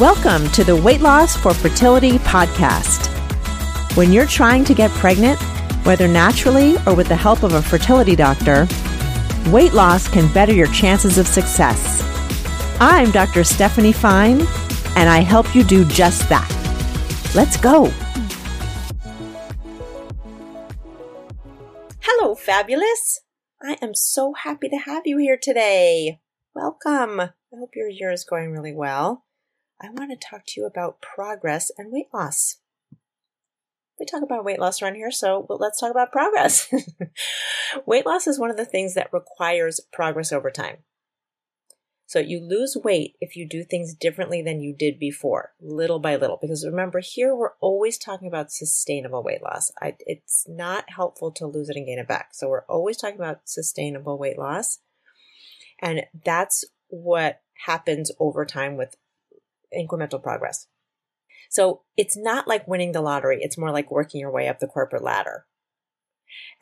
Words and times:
Welcome 0.00 0.50
to 0.50 0.62
the 0.62 0.76
Weight 0.76 1.00
Loss 1.00 1.38
for 1.38 1.54
Fertility 1.54 2.18
podcast. 2.18 3.06
When 3.96 4.12
you're 4.12 4.26
trying 4.26 4.62
to 4.66 4.74
get 4.74 4.90
pregnant, 4.90 5.40
whether 5.86 6.06
naturally 6.06 6.76
or 6.86 6.94
with 6.94 7.08
the 7.08 7.16
help 7.16 7.42
of 7.42 7.54
a 7.54 7.62
fertility 7.62 8.14
doctor, 8.14 8.68
weight 9.46 9.72
loss 9.72 10.06
can 10.06 10.30
better 10.34 10.52
your 10.52 10.66
chances 10.66 11.16
of 11.16 11.26
success. 11.26 12.02
I'm 12.78 13.10
Dr. 13.10 13.42
Stephanie 13.42 13.94
Fein, 13.94 14.42
and 14.96 15.08
I 15.08 15.20
help 15.20 15.54
you 15.54 15.64
do 15.64 15.82
just 15.86 16.28
that. 16.28 16.46
Let's 17.34 17.56
go. 17.56 17.86
Hello, 22.00 22.34
fabulous. 22.34 23.22
I 23.62 23.78
am 23.80 23.94
so 23.94 24.34
happy 24.34 24.68
to 24.68 24.76
have 24.76 25.06
you 25.06 25.16
here 25.16 25.38
today. 25.40 26.20
Welcome. 26.54 27.18
I 27.18 27.30
hope 27.58 27.70
your 27.74 27.88
year 27.88 28.12
is 28.12 28.24
going 28.24 28.52
really 28.52 28.74
well. 28.74 29.25
I 29.80 29.90
want 29.90 30.10
to 30.10 30.28
talk 30.28 30.44
to 30.46 30.60
you 30.60 30.66
about 30.66 31.02
progress 31.02 31.70
and 31.76 31.92
weight 31.92 32.08
loss. 32.12 32.56
We 33.98 34.06
talk 34.06 34.22
about 34.22 34.44
weight 34.44 34.58
loss 34.58 34.82
around 34.82 34.96
here, 34.96 35.10
so 35.10 35.46
let's 35.48 35.80
talk 35.80 35.90
about 35.90 36.12
progress. 36.12 36.72
weight 37.86 38.04
loss 38.04 38.26
is 38.26 38.38
one 38.38 38.50
of 38.50 38.56
the 38.56 38.66
things 38.66 38.94
that 38.94 39.12
requires 39.12 39.80
progress 39.92 40.32
over 40.32 40.50
time. 40.50 40.78
So 42.08 42.20
you 42.20 42.40
lose 42.40 42.76
weight 42.82 43.16
if 43.20 43.36
you 43.36 43.48
do 43.48 43.64
things 43.64 43.92
differently 43.92 44.40
than 44.40 44.60
you 44.60 44.72
did 44.72 44.98
before, 44.98 45.54
little 45.60 45.98
by 45.98 46.14
little. 46.14 46.38
Because 46.40 46.64
remember, 46.64 47.00
here 47.00 47.34
we're 47.34 47.54
always 47.60 47.98
talking 47.98 48.28
about 48.28 48.52
sustainable 48.52 49.24
weight 49.24 49.42
loss. 49.42 49.72
I, 49.82 49.96
it's 50.00 50.46
not 50.48 50.90
helpful 50.90 51.32
to 51.32 51.46
lose 51.46 51.68
it 51.68 51.76
and 51.76 51.86
gain 51.86 51.98
it 51.98 52.06
back. 52.06 52.28
So 52.32 52.48
we're 52.48 52.64
always 52.66 52.96
talking 52.96 53.18
about 53.18 53.48
sustainable 53.48 54.18
weight 54.18 54.38
loss. 54.38 54.78
And 55.80 56.02
that's 56.24 56.64
what 56.88 57.40
happens 57.64 58.12
over 58.20 58.46
time 58.46 58.76
with 58.76 58.96
incremental 59.74 60.22
progress. 60.22 60.66
So 61.48 61.82
it's 61.96 62.16
not 62.16 62.48
like 62.48 62.68
winning 62.68 62.92
the 62.92 63.00
lottery. 63.00 63.38
It's 63.40 63.58
more 63.58 63.70
like 63.70 63.90
working 63.90 64.20
your 64.20 64.32
way 64.32 64.48
up 64.48 64.58
the 64.58 64.66
corporate 64.66 65.02
ladder. 65.02 65.46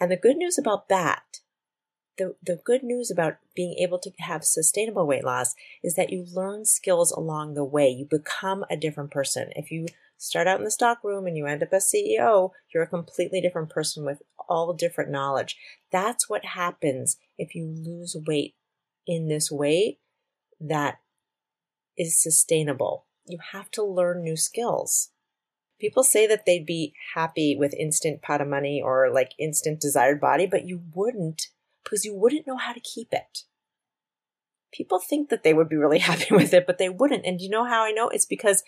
And 0.01 0.11
the 0.11 0.17
good 0.17 0.37
news 0.37 0.59
about 0.59 0.89
that, 0.89 1.41
the, 2.17 2.37
the 2.43 2.61
good 2.65 2.83
news 2.83 3.11
about 3.11 3.37
being 3.57 3.77
able 3.81 3.99
to 4.01 4.13
have 4.21 4.45
sustainable 4.45 5.07
weight 5.07 5.25
loss 5.25 5.55
is 5.83 5.95
that 5.95 6.11
you 6.11 6.27
learn 6.33 6.65
skills 6.65 7.11
along 7.11 7.55
the 7.55 7.65
way. 7.65 7.89
You 7.89 8.07
become 8.09 8.65
a 8.71 8.77
different 8.77 9.11
person. 9.11 9.51
If 9.57 9.71
you 9.71 9.87
start 10.17 10.47
out 10.47 10.59
in 10.59 10.65
the 10.65 10.71
stock 10.71 11.03
room 11.03 11.27
and 11.27 11.37
you 11.37 11.47
end 11.47 11.63
up 11.63 11.73
as 11.73 11.91
CEO, 11.93 12.51
you're 12.73 12.85
a 12.85 12.89
completely 12.89 13.41
different 13.41 13.71
person 13.71 14.05
with 14.05 14.23
all 14.49 14.73
different 14.75 15.11
knowledge. 15.11 15.57
That's 15.91 16.29
what 16.29 16.45
happens 16.45 17.17
if 17.39 17.55
you 17.55 17.67
lose 17.67 18.17
weight 18.27 18.55
in 19.07 19.29
this 19.29 19.51
way 19.51 19.99
that 20.61 20.99
is 21.97 22.21
sustainable. 22.21 23.07
You 23.27 23.39
have 23.53 23.71
to 23.73 23.83
learn 23.83 24.23
new 24.23 24.37
skills. 24.37 25.11
People 25.81 26.03
say 26.03 26.27
that 26.27 26.47
they'd 26.47 26.67
be 26.67 26.95
happy 27.15 27.57
with 27.57 27.75
instant 27.75 28.23
pot 28.23 28.41
of 28.41 28.49
money 28.49 28.81
or 28.83 29.11
like 29.13 29.33
instant 29.39 29.81
desired 29.81 30.21
body, 30.21 30.47
but 30.47 30.67
you 30.67 30.83
wouldn't 30.95 31.49
because 31.83 32.05
you 32.05 32.15
wouldn't 32.15 32.47
know 32.47 32.57
how 32.57 32.73
to 32.73 32.81
keep 32.81 33.09
it. 33.13 33.41
People 34.73 34.99
think 34.99 35.29
that 35.29 35.43
they 35.43 35.55
would 35.55 35.69
be 35.69 35.77
really 35.77 35.99
happy 36.11 36.35
with 36.35 36.55
it, 36.55 36.67
but 36.67 36.79
they 36.79 36.89
wouldn't. 36.89 37.27
And 37.27 37.41
you 37.41 37.49
know 37.49 37.65
how 37.65 37.85
I 37.85 37.93
know? 37.93 38.09
It's 38.09 38.27
because 38.27 38.63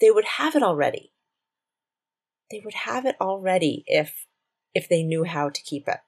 they 0.00 0.10
would 0.10 0.24
have 0.38 0.54
it 0.54 0.62
already. 0.62 1.12
They 2.50 2.60
would 2.64 2.74
have 2.74 3.06
it 3.06 3.16
already 3.20 3.84
if 3.86 4.26
if 4.74 4.88
they 4.88 5.02
knew 5.02 5.24
how 5.24 5.48
to 5.48 5.62
keep 5.62 5.88
it. 5.88 6.00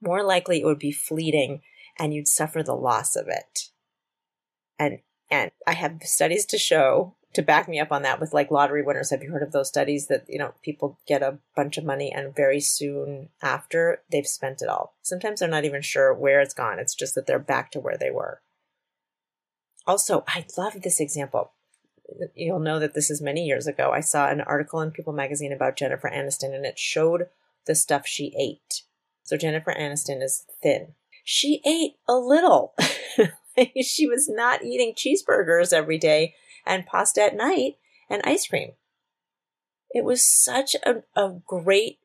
More 0.00 0.22
likely 0.22 0.60
it 0.60 0.66
would 0.66 0.78
be 0.78 0.92
fleeting 0.92 1.62
and 1.98 2.14
you'd 2.14 2.28
suffer 2.28 2.62
the 2.62 2.74
loss 2.74 3.16
of 3.16 3.26
it. 3.28 3.70
And 4.78 5.00
and 5.30 5.50
I 5.66 5.72
have 5.74 5.98
studies 6.02 6.46
to 6.46 6.58
show 6.58 7.14
to 7.34 7.42
back 7.42 7.68
me 7.68 7.78
up 7.78 7.92
on 7.92 8.02
that 8.02 8.20
with 8.20 8.32
like 8.32 8.50
lottery 8.50 8.82
winners. 8.82 9.10
Have 9.10 9.22
you 9.22 9.30
heard 9.30 9.42
of 9.42 9.52
those 9.52 9.68
studies 9.68 10.06
that, 10.06 10.24
you 10.28 10.38
know, 10.38 10.54
people 10.62 10.98
get 11.06 11.22
a 11.22 11.38
bunch 11.54 11.76
of 11.76 11.84
money 11.84 12.10
and 12.10 12.34
very 12.34 12.60
soon 12.60 13.28
after 13.42 14.02
they've 14.10 14.26
spent 14.26 14.62
it 14.62 14.68
all? 14.68 14.94
Sometimes 15.02 15.40
they're 15.40 15.48
not 15.48 15.64
even 15.64 15.82
sure 15.82 16.14
where 16.14 16.40
it's 16.40 16.54
gone. 16.54 16.78
It's 16.78 16.94
just 16.94 17.14
that 17.14 17.26
they're 17.26 17.38
back 17.38 17.70
to 17.72 17.80
where 17.80 17.98
they 17.98 18.10
were. 18.10 18.40
Also, 19.86 20.24
I 20.26 20.46
love 20.56 20.82
this 20.82 21.00
example. 21.00 21.52
You'll 22.34 22.60
know 22.60 22.78
that 22.78 22.94
this 22.94 23.10
is 23.10 23.20
many 23.20 23.44
years 23.44 23.66
ago. 23.66 23.90
I 23.92 24.00
saw 24.00 24.28
an 24.28 24.40
article 24.40 24.80
in 24.80 24.90
People 24.90 25.12
magazine 25.12 25.52
about 25.52 25.76
Jennifer 25.76 26.10
Aniston 26.10 26.54
and 26.54 26.64
it 26.64 26.78
showed 26.78 27.26
the 27.66 27.74
stuff 27.74 28.06
she 28.06 28.34
ate. 28.38 28.82
So 29.22 29.36
Jennifer 29.36 29.74
Aniston 29.78 30.22
is 30.22 30.44
thin. 30.62 30.94
She 31.22 31.60
ate 31.66 31.96
a 32.08 32.14
little. 32.14 32.74
she 33.82 34.06
was 34.06 34.28
not 34.28 34.64
eating 34.64 34.94
cheeseburgers 34.94 35.72
every 35.72 35.98
day 35.98 36.34
and 36.66 36.86
pasta 36.86 37.22
at 37.22 37.36
night 37.36 37.76
and 38.10 38.22
ice 38.24 38.46
cream. 38.46 38.72
It 39.90 40.04
was 40.04 40.22
such 40.22 40.76
a, 40.84 41.02
a 41.16 41.36
great 41.46 41.98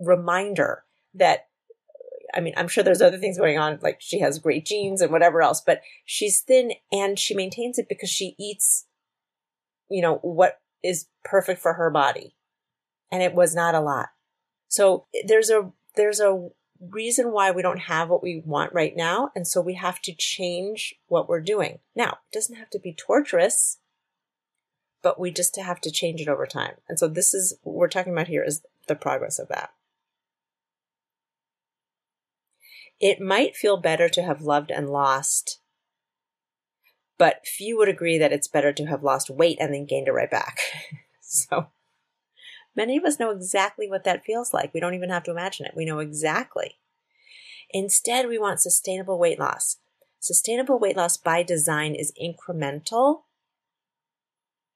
reminder 0.00 0.84
that 1.14 1.46
I 2.34 2.40
mean, 2.40 2.54
I'm 2.56 2.68
sure 2.68 2.82
there's 2.82 3.02
other 3.02 3.18
things 3.18 3.36
going 3.36 3.58
on, 3.58 3.78
like 3.82 3.98
she 4.00 4.20
has 4.20 4.38
great 4.38 4.64
genes 4.64 5.02
and 5.02 5.12
whatever 5.12 5.42
else, 5.42 5.60
but 5.60 5.82
she's 6.04 6.40
thin 6.40 6.72
and 6.90 7.18
she 7.18 7.34
maintains 7.34 7.78
it 7.78 7.90
because 7.90 8.08
she 8.08 8.34
eats, 8.38 8.86
you 9.90 10.00
know, 10.00 10.16
what 10.22 10.58
is 10.82 11.08
perfect 11.24 11.60
for 11.60 11.74
her 11.74 11.90
body. 11.90 12.34
And 13.10 13.22
it 13.22 13.34
was 13.34 13.54
not 13.54 13.74
a 13.74 13.80
lot. 13.80 14.08
So 14.68 15.06
there's 15.26 15.50
a, 15.50 15.72
there's 15.94 16.20
a 16.20 16.48
reason 16.90 17.32
why 17.32 17.50
we 17.50 17.62
don't 17.62 17.80
have 17.80 18.08
what 18.08 18.22
we 18.22 18.42
want 18.44 18.72
right 18.72 18.96
now. 18.96 19.30
And 19.34 19.46
so 19.46 19.60
we 19.60 19.74
have 19.74 20.00
to 20.02 20.14
change 20.14 20.94
what 21.06 21.28
we're 21.28 21.40
doing. 21.40 21.78
Now, 21.94 22.18
it 22.30 22.34
doesn't 22.34 22.56
have 22.56 22.70
to 22.70 22.78
be 22.78 22.94
torturous, 22.94 23.78
but 25.02 25.20
we 25.20 25.30
just 25.30 25.56
have 25.56 25.80
to 25.82 25.90
change 25.90 26.20
it 26.20 26.28
over 26.28 26.46
time. 26.46 26.74
And 26.88 26.98
so 26.98 27.08
this 27.08 27.34
is 27.34 27.56
what 27.62 27.76
we're 27.76 27.88
talking 27.88 28.12
about 28.12 28.28
here 28.28 28.44
is 28.44 28.62
the 28.88 28.94
progress 28.94 29.38
of 29.38 29.48
that. 29.48 29.70
It 33.00 33.20
might 33.20 33.56
feel 33.56 33.76
better 33.78 34.08
to 34.08 34.22
have 34.22 34.42
loved 34.42 34.70
and 34.70 34.88
lost, 34.88 35.60
but 37.18 37.46
few 37.46 37.76
would 37.78 37.88
agree 37.88 38.16
that 38.18 38.32
it's 38.32 38.46
better 38.46 38.72
to 38.72 38.86
have 38.86 39.02
lost 39.02 39.28
weight 39.28 39.58
and 39.60 39.74
then 39.74 39.86
gained 39.86 40.08
it 40.08 40.12
right 40.12 40.30
back. 40.30 40.60
so 41.20 41.66
Many 42.74 42.96
of 42.96 43.04
us 43.04 43.18
know 43.18 43.30
exactly 43.30 43.88
what 43.88 44.04
that 44.04 44.24
feels 44.24 44.52
like. 44.52 44.72
We 44.72 44.80
don't 44.80 44.94
even 44.94 45.10
have 45.10 45.24
to 45.24 45.30
imagine 45.30 45.66
it. 45.66 45.76
We 45.76 45.84
know 45.84 45.98
exactly. 45.98 46.78
Instead, 47.70 48.28
we 48.28 48.38
want 48.38 48.60
sustainable 48.60 49.18
weight 49.18 49.38
loss. 49.38 49.78
Sustainable 50.20 50.78
weight 50.78 50.96
loss 50.96 51.16
by 51.16 51.42
design 51.42 51.94
is 51.94 52.12
incremental, 52.22 53.22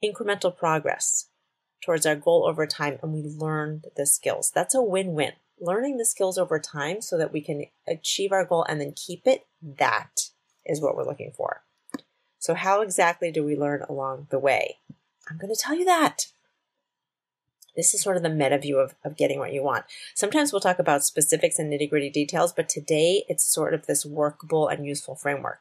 incremental 0.04 0.56
progress 0.56 1.28
towards 1.84 2.04
our 2.04 2.16
goal 2.16 2.46
over 2.46 2.66
time, 2.66 2.98
and 3.02 3.12
we 3.12 3.22
learn 3.22 3.82
the 3.96 4.06
skills. 4.06 4.50
That's 4.54 4.74
a 4.74 4.82
win 4.82 5.12
win. 5.12 5.32
Learning 5.58 5.96
the 5.96 6.04
skills 6.04 6.36
over 6.36 6.58
time 6.58 7.00
so 7.00 7.16
that 7.16 7.32
we 7.32 7.40
can 7.40 7.66
achieve 7.86 8.32
our 8.32 8.44
goal 8.44 8.64
and 8.68 8.80
then 8.80 8.92
keep 8.92 9.26
it, 9.26 9.46
that 9.62 10.30
is 10.66 10.80
what 10.80 10.96
we're 10.96 11.06
looking 11.06 11.32
for. 11.34 11.62
So, 12.38 12.54
how 12.54 12.82
exactly 12.82 13.30
do 13.30 13.42
we 13.42 13.56
learn 13.56 13.82
along 13.88 14.26
the 14.30 14.38
way? 14.38 14.78
I'm 15.30 15.38
going 15.38 15.54
to 15.54 15.60
tell 15.60 15.74
you 15.74 15.84
that. 15.86 16.26
This 17.76 17.92
is 17.92 18.02
sort 18.02 18.16
of 18.16 18.22
the 18.22 18.30
meta 18.30 18.58
view 18.58 18.78
of, 18.78 18.94
of 19.04 19.16
getting 19.16 19.38
what 19.38 19.52
you 19.52 19.62
want. 19.62 19.84
Sometimes 20.14 20.52
we'll 20.52 20.60
talk 20.60 20.78
about 20.78 21.04
specifics 21.04 21.58
and 21.58 21.70
nitty 21.70 21.90
gritty 21.90 22.10
details, 22.10 22.52
but 22.52 22.68
today 22.68 23.24
it's 23.28 23.44
sort 23.44 23.74
of 23.74 23.86
this 23.86 24.06
workable 24.06 24.68
and 24.68 24.86
useful 24.86 25.14
framework. 25.14 25.60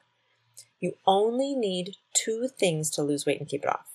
You 0.79 0.93
only 1.05 1.55
need 1.55 1.97
two 2.13 2.47
things 2.47 2.89
to 2.91 3.01
lose 3.03 3.25
weight 3.25 3.39
and 3.39 3.49
keep 3.49 3.63
it 3.63 3.69
off. 3.69 3.87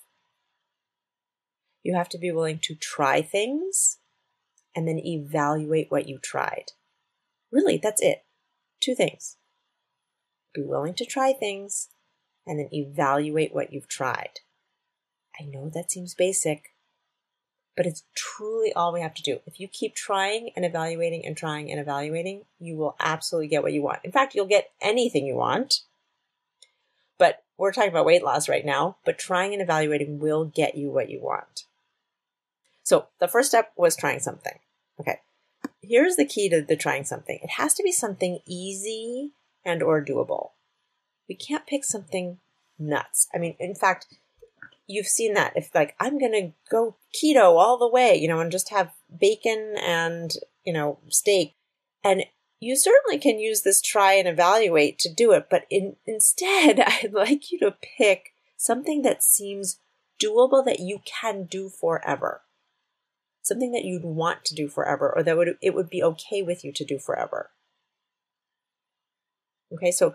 You 1.83 1.95
have 1.95 2.09
to 2.11 2.19
be 2.19 2.31
willing 2.31 2.59
to 2.65 2.75
try 2.75 3.23
things 3.23 3.99
and 4.77 4.87
then 4.87 4.99
evaluate 4.99 5.91
what 5.91 6.07
you 6.07 6.19
tried. 6.19 6.73
Really, 7.51 7.79
that's 7.83 8.03
it. 8.03 8.25
Two 8.81 8.95
things. 8.95 9.37
Be 10.55 10.63
willing 10.63 10.95
to 10.95 11.05
try 11.05 11.33
things 11.33 11.89
and 12.47 12.59
then 12.59 12.69
evaluate 12.73 13.55
what 13.55 13.73
you've 13.73 13.89
tried. 13.89 14.41
I 15.41 15.45
know 15.45 15.71
that 15.73 15.91
seems 15.91 16.15
basic, 16.15 16.75
but 17.80 17.86
it's 17.86 18.04
truly 18.15 18.74
all 18.74 18.92
we 18.92 19.00
have 19.00 19.15
to 19.15 19.22
do. 19.22 19.38
If 19.47 19.59
you 19.59 19.66
keep 19.66 19.94
trying 19.94 20.50
and 20.54 20.66
evaluating 20.66 21.24
and 21.24 21.34
trying 21.34 21.71
and 21.71 21.80
evaluating, 21.80 22.44
you 22.59 22.77
will 22.77 22.94
absolutely 23.00 23.48
get 23.48 23.62
what 23.62 23.72
you 23.72 23.80
want. 23.80 24.00
In 24.04 24.12
fact, 24.12 24.34
you'll 24.34 24.44
get 24.44 24.71
anything 24.82 25.24
you 25.24 25.34
want. 25.34 25.80
But 27.16 27.42
we're 27.56 27.72
talking 27.72 27.88
about 27.88 28.04
weight 28.04 28.22
loss 28.22 28.50
right 28.50 28.66
now, 28.66 28.98
but 29.06 29.18
trying 29.18 29.54
and 29.54 29.62
evaluating 29.62 30.18
will 30.18 30.44
get 30.44 30.77
you 30.77 30.91
what 30.91 31.09
you 31.09 31.22
want. 31.22 31.65
So 32.82 33.06
the 33.18 33.28
first 33.28 33.48
step 33.48 33.72
was 33.78 33.97
trying 33.97 34.21
something. 34.21 34.59
Okay. 35.00 35.21
Here's 35.80 36.16
the 36.16 36.27
key 36.27 36.50
to 36.50 36.60
the 36.60 36.77
trying 36.77 37.04
something. 37.04 37.38
It 37.42 37.53
has 37.53 37.72
to 37.72 37.82
be 37.82 37.92
something 37.92 38.41
easy 38.47 39.30
and 39.65 39.82
or 39.82 40.04
doable. 40.04 40.50
We 41.30 41.34
can't 41.34 41.66
pick 41.66 41.86
something 41.86 42.41
nuts. 42.78 43.27
I 43.34 43.38
mean, 43.38 43.56
in 43.59 43.74
fact, 43.74 44.06
you've 44.91 45.07
seen 45.07 45.34
that 45.34 45.53
if 45.57 45.75
like 45.75 45.95
I'm 46.01 46.19
going 46.19 46.33
to 46.33 46.53
go 46.71 46.97
keto 47.15 47.57
all 47.57 47.78
the 47.78 47.89
way, 47.89 48.16
you 48.16 48.28
know, 48.28 48.41
and 48.41 48.51
just 48.51 48.71
have 48.71 48.92
bacon 49.19 49.77
and, 49.81 50.33
you 50.65 50.72
know, 50.72 50.98
steak. 51.09 51.54
And 52.03 52.25
you 52.60 52.77
certainly 52.77 53.19
can 53.19 53.39
use 53.39 53.63
this 53.63 53.81
try 53.81 54.15
and 54.15 54.28
evaluate 54.28 54.98
to 55.01 55.13
do 55.13 55.33
it, 55.33 55.47
but 55.51 55.65
in, 55.71 55.97
instead, 56.07 56.81
I'd 56.87 57.13
like 57.13 57.51
you 57.51 57.59
to 57.60 57.77
pick 57.97 58.34
something 58.57 59.03
that 59.03 59.22
seems 59.22 59.78
doable 60.22 60.65
that 60.65 60.81
you 60.81 61.01
can 61.04 61.45
do 61.45 61.69
forever. 61.69 62.42
Something 63.42 63.72
that 63.72 63.84
you'd 63.84 64.04
want 64.04 64.45
to 64.47 64.54
do 64.54 64.69
forever 64.69 65.10
or 65.15 65.22
that 65.22 65.37
would 65.37 65.57
it 65.63 65.75
would 65.75 65.89
be 65.89 66.03
okay 66.03 66.42
with 66.42 66.63
you 66.63 66.72
to 66.72 66.84
do 66.84 66.98
forever. 66.98 67.51
Okay, 69.72 69.91
so 69.91 70.15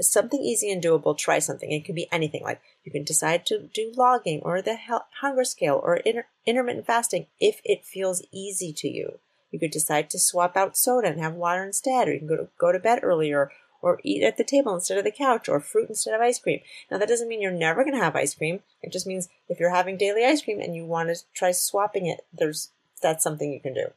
something 0.00 0.40
easy 0.40 0.70
and 0.70 0.82
doable, 0.82 1.16
try 1.16 1.38
something. 1.38 1.70
It 1.70 1.84
could 1.84 1.94
be 1.94 2.08
anything 2.12 2.42
like 2.42 2.60
you 2.84 2.92
can 2.92 3.04
decide 3.04 3.46
to 3.46 3.68
do 3.72 3.92
logging 3.96 4.40
or 4.42 4.62
the 4.62 4.78
hunger 5.20 5.44
scale 5.44 5.80
or 5.82 5.96
inter- 5.96 6.26
intermittent 6.46 6.86
fasting 6.86 7.26
if 7.40 7.60
it 7.64 7.84
feels 7.84 8.22
easy 8.32 8.72
to 8.74 8.88
you. 8.88 9.18
You 9.50 9.60
could 9.60 9.70
decide 9.70 10.10
to 10.10 10.18
swap 10.18 10.56
out 10.56 10.76
soda 10.76 11.08
and 11.08 11.20
have 11.20 11.34
water 11.34 11.64
instead, 11.64 12.08
or 12.08 12.12
you 12.12 12.18
can 12.18 12.28
go 12.28 12.36
to, 12.36 12.48
go 12.58 12.72
to 12.72 12.78
bed 12.78 13.00
earlier 13.02 13.50
or 13.80 14.00
eat 14.02 14.22
at 14.22 14.38
the 14.38 14.44
table 14.44 14.74
instead 14.74 14.96
of 14.98 15.04
the 15.04 15.10
couch 15.10 15.48
or 15.48 15.60
fruit 15.60 15.88
instead 15.88 16.14
of 16.14 16.20
ice 16.20 16.38
cream. 16.38 16.60
Now, 16.90 16.98
that 16.98 17.08
doesn't 17.08 17.28
mean 17.28 17.42
you're 17.42 17.52
never 17.52 17.84
going 17.84 17.94
to 17.94 18.02
have 18.02 18.16
ice 18.16 18.34
cream. 18.34 18.60
It 18.82 18.90
just 18.90 19.06
means 19.06 19.28
if 19.48 19.60
you're 19.60 19.74
having 19.74 19.98
daily 19.98 20.24
ice 20.24 20.42
cream 20.42 20.58
and 20.60 20.74
you 20.74 20.86
want 20.86 21.10
to 21.10 21.22
try 21.34 21.52
swapping 21.52 22.06
it, 22.06 22.24
there's 22.32 22.70
that's 23.02 23.22
something 23.22 23.52
you 23.52 23.60
can 23.60 23.74
do. 23.74 23.88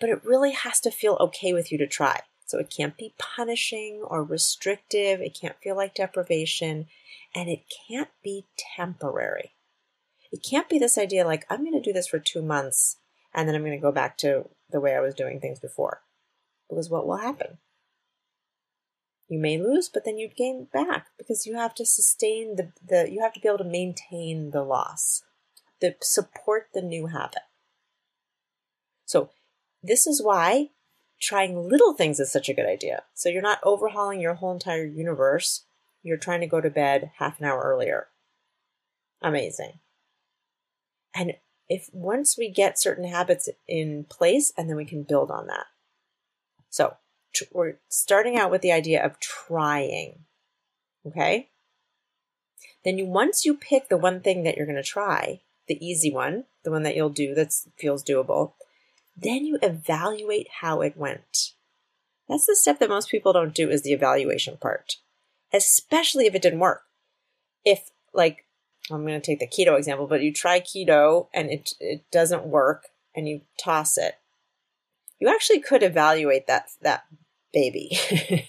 But 0.00 0.10
it 0.10 0.24
really 0.24 0.52
has 0.52 0.80
to 0.80 0.90
feel 0.90 1.16
okay 1.20 1.52
with 1.52 1.70
you 1.70 1.78
to 1.78 1.86
try. 1.86 2.20
So 2.46 2.58
it 2.58 2.72
can't 2.74 2.96
be 2.96 3.14
punishing 3.18 4.02
or 4.02 4.22
restrictive. 4.22 5.20
It 5.20 5.38
can't 5.38 5.56
feel 5.62 5.76
like 5.76 5.94
deprivation. 5.94 6.86
And 7.34 7.48
it 7.48 7.64
can't 7.88 8.08
be 8.22 8.46
temporary. 8.76 9.52
It 10.32 10.46
can't 10.48 10.68
be 10.68 10.78
this 10.78 10.96
idea 10.96 11.26
like, 11.26 11.44
I'm 11.50 11.64
going 11.64 11.80
to 11.80 11.80
do 11.80 11.92
this 11.92 12.08
for 12.08 12.18
two 12.18 12.42
months 12.42 12.96
and 13.34 13.46
then 13.46 13.54
I'm 13.54 13.62
going 13.62 13.78
to 13.78 13.82
go 13.82 13.92
back 13.92 14.16
to 14.18 14.48
the 14.70 14.80
way 14.80 14.94
I 14.94 15.00
was 15.00 15.14
doing 15.14 15.40
things 15.40 15.60
before. 15.60 16.00
Because 16.68 16.88
what 16.88 17.06
will 17.06 17.18
happen? 17.18 17.58
You 19.28 19.38
may 19.38 19.58
lose, 19.58 19.88
but 19.88 20.04
then 20.04 20.18
you'd 20.18 20.36
gain 20.36 20.68
back 20.72 21.08
because 21.18 21.46
you 21.46 21.56
have 21.56 21.74
to 21.76 21.84
sustain 21.84 22.56
the, 22.56 22.72
the 22.84 23.10
you 23.10 23.20
have 23.22 23.32
to 23.34 23.40
be 23.40 23.48
able 23.48 23.58
to 23.58 23.64
maintain 23.64 24.52
the 24.52 24.62
loss, 24.62 25.22
the 25.80 25.96
support 26.00 26.68
the 26.72 26.82
new 26.82 27.08
habit. 27.08 27.42
So 29.04 29.30
this 29.82 30.06
is 30.06 30.22
why 30.22 30.70
trying 31.20 31.68
little 31.68 31.94
things 31.94 32.20
is 32.20 32.30
such 32.30 32.48
a 32.48 32.54
good 32.54 32.66
idea. 32.66 33.04
So 33.14 33.28
you're 33.28 33.42
not 33.42 33.60
overhauling 33.62 34.20
your 34.20 34.34
whole 34.34 34.52
entire 34.52 34.84
universe. 34.84 35.64
You're 36.02 36.16
trying 36.16 36.40
to 36.40 36.46
go 36.46 36.60
to 36.60 36.70
bed 36.70 37.10
half 37.18 37.40
an 37.40 37.46
hour 37.46 37.62
earlier. 37.62 38.08
Amazing. 39.22 39.80
And 41.14 41.34
if 41.68 41.88
once 41.92 42.36
we 42.38 42.50
get 42.50 42.78
certain 42.78 43.08
habits 43.08 43.48
in 43.66 44.04
place 44.04 44.52
and 44.56 44.68
then 44.68 44.76
we 44.76 44.84
can 44.84 45.02
build 45.02 45.30
on 45.30 45.46
that. 45.46 45.66
So 46.68 46.96
tr- 47.34 47.44
we're 47.52 47.74
starting 47.88 48.36
out 48.36 48.50
with 48.50 48.60
the 48.60 48.72
idea 48.72 49.04
of 49.04 49.18
trying. 49.18 50.24
Okay. 51.06 51.48
Then 52.84 52.98
you, 52.98 53.06
once 53.06 53.44
you 53.44 53.56
pick 53.56 53.88
the 53.88 53.96
one 53.96 54.20
thing 54.20 54.44
that 54.44 54.56
you're 54.56 54.66
going 54.66 54.76
to 54.76 54.82
try, 54.82 55.40
the 55.66 55.84
easy 55.84 56.12
one, 56.12 56.44
the 56.62 56.70
one 56.70 56.84
that 56.84 56.94
you'll 56.94 57.08
do 57.08 57.34
that 57.34 57.52
feels 57.76 58.04
doable, 58.04 58.52
then 59.16 59.46
you 59.46 59.58
evaluate 59.62 60.48
how 60.60 60.82
it 60.82 60.96
went. 60.96 61.52
That's 62.28 62.46
the 62.46 62.56
step 62.56 62.78
that 62.80 62.88
most 62.88 63.10
people 63.10 63.32
don't 63.32 63.54
do 63.54 63.70
is 63.70 63.82
the 63.82 63.92
evaluation 63.92 64.56
part, 64.56 64.96
especially 65.52 66.26
if 66.26 66.34
it 66.34 66.42
didn't 66.42 66.58
work. 66.58 66.82
If 67.64 67.90
like 68.12 68.44
I'm 68.90 69.06
going 69.06 69.20
to 69.20 69.24
take 69.24 69.38
the 69.38 69.46
keto 69.46 69.76
example, 69.76 70.06
but 70.06 70.22
you 70.22 70.32
try 70.32 70.60
keto 70.60 71.28
and 71.32 71.50
it 71.50 71.72
it 71.80 72.04
doesn't 72.10 72.46
work 72.46 72.88
and 73.14 73.28
you 73.28 73.42
toss 73.62 73.96
it. 73.96 74.16
You 75.18 75.28
actually 75.28 75.60
could 75.60 75.82
evaluate 75.82 76.46
that 76.46 76.66
that 76.82 77.04
baby. 77.52 77.98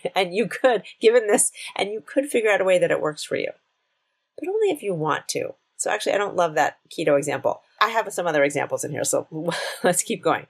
and 0.15 0.33
you 0.33 0.47
could 0.47 0.83
given 0.99 1.27
this 1.27 1.51
and 1.75 1.91
you 1.91 2.01
could 2.01 2.25
figure 2.27 2.51
out 2.51 2.61
a 2.61 2.65
way 2.65 2.77
that 2.79 2.91
it 2.91 3.01
works 3.01 3.23
for 3.23 3.35
you. 3.35 3.51
But 4.37 4.49
only 4.49 4.69
if 4.69 4.83
you 4.83 4.93
want 4.93 5.27
to. 5.29 5.55
So 5.77 5.91
actually 5.91 6.13
I 6.13 6.17
don't 6.17 6.35
love 6.35 6.55
that 6.55 6.77
keto 6.89 7.17
example. 7.17 7.61
I 7.87 7.91
have 7.91 8.11
some 8.11 8.27
other 8.27 8.43
examples 8.43 8.83
in 8.83 8.91
here, 8.91 9.05
so 9.05 9.27
let's 9.83 10.03
keep 10.03 10.21
going. 10.21 10.47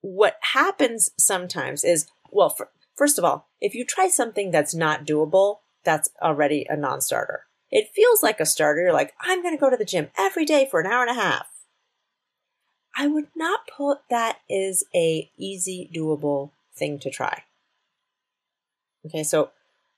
What 0.00 0.38
happens 0.40 1.10
sometimes 1.18 1.84
is, 1.84 2.06
well, 2.30 2.48
for, 2.48 2.70
first 2.94 3.18
of 3.18 3.24
all, 3.24 3.48
if 3.60 3.74
you 3.74 3.84
try 3.84 4.08
something 4.08 4.50
that's 4.50 4.74
not 4.74 5.04
doable, 5.04 5.58
that's 5.84 6.08
already 6.22 6.66
a 6.70 6.76
non 6.76 7.02
starter. 7.02 7.44
It 7.70 7.90
feels 7.94 8.22
like 8.22 8.40
a 8.40 8.46
starter. 8.46 8.80
You're 8.80 8.92
like, 8.94 9.12
I'm 9.20 9.42
going 9.42 9.54
to 9.54 9.60
go 9.60 9.68
to 9.68 9.76
the 9.76 9.84
gym 9.84 10.08
every 10.16 10.46
day 10.46 10.66
for 10.70 10.80
an 10.80 10.86
hour 10.86 11.04
and 11.04 11.10
a 11.16 11.20
half. 11.20 11.46
I 12.96 13.06
would 13.06 13.26
not 13.36 13.68
put 13.76 13.98
that 14.08 14.38
as 14.50 14.82
a 14.94 15.30
easy, 15.36 15.90
doable 15.94 16.52
thing 16.74 16.98
to 17.00 17.10
try. 17.10 17.42
Okay, 19.04 19.24
so 19.24 19.50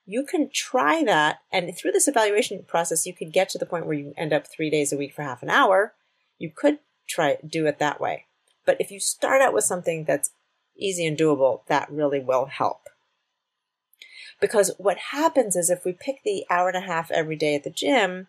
you 0.07 0.25
can 0.25 0.51
try 0.53 1.05
that, 1.05 1.39
and 1.53 1.77
through 1.77 1.93
this 1.93 2.09
evaluation 2.09 2.65
process, 2.67 3.07
you 3.07 3.13
could 3.13 3.33
get 3.33 3.49
to 3.51 3.59
the 3.59 3.67
point 3.67 3.87
where 3.87 3.97
you 3.97 4.13
end 4.17 4.33
up 4.33 4.47
three 4.49 4.71
days 4.71 4.93
a 4.93 4.97
week 4.97 5.15
for 5.15 5.23
half 5.23 5.45
an 5.45 5.51
hour, 5.51 5.95
you 6.39 6.51
could 6.55 6.79
try 7.09 7.39
do 7.47 7.67
it 7.67 7.79
that 7.79 8.01
way. 8.01 8.27
But 8.65 8.77
if 8.81 8.91
you 8.91 9.01
start 9.01 9.41
out 9.41 9.55
with 9.55 9.65
something 9.65 10.05
that's 10.05 10.31
easy 10.77 11.07
and 11.07 11.17
doable, 11.17 11.67
that 11.67 11.91
really 11.91 12.21
will 12.21 12.47
help. 12.47 12.89
Because 14.41 14.73
what 14.79 14.99
happens 14.99 15.57
is 15.57 15.69
if 15.69 15.85
we 15.85 15.93
pick 15.93 16.23
the 16.23 16.45
hour 16.49 16.69
and 16.69 16.77
a 16.77 16.87
half 16.87 17.11
every 17.11 17.37
day 17.37 17.55
at 17.55 17.65
the 17.65 17.71
gym, 17.71 18.29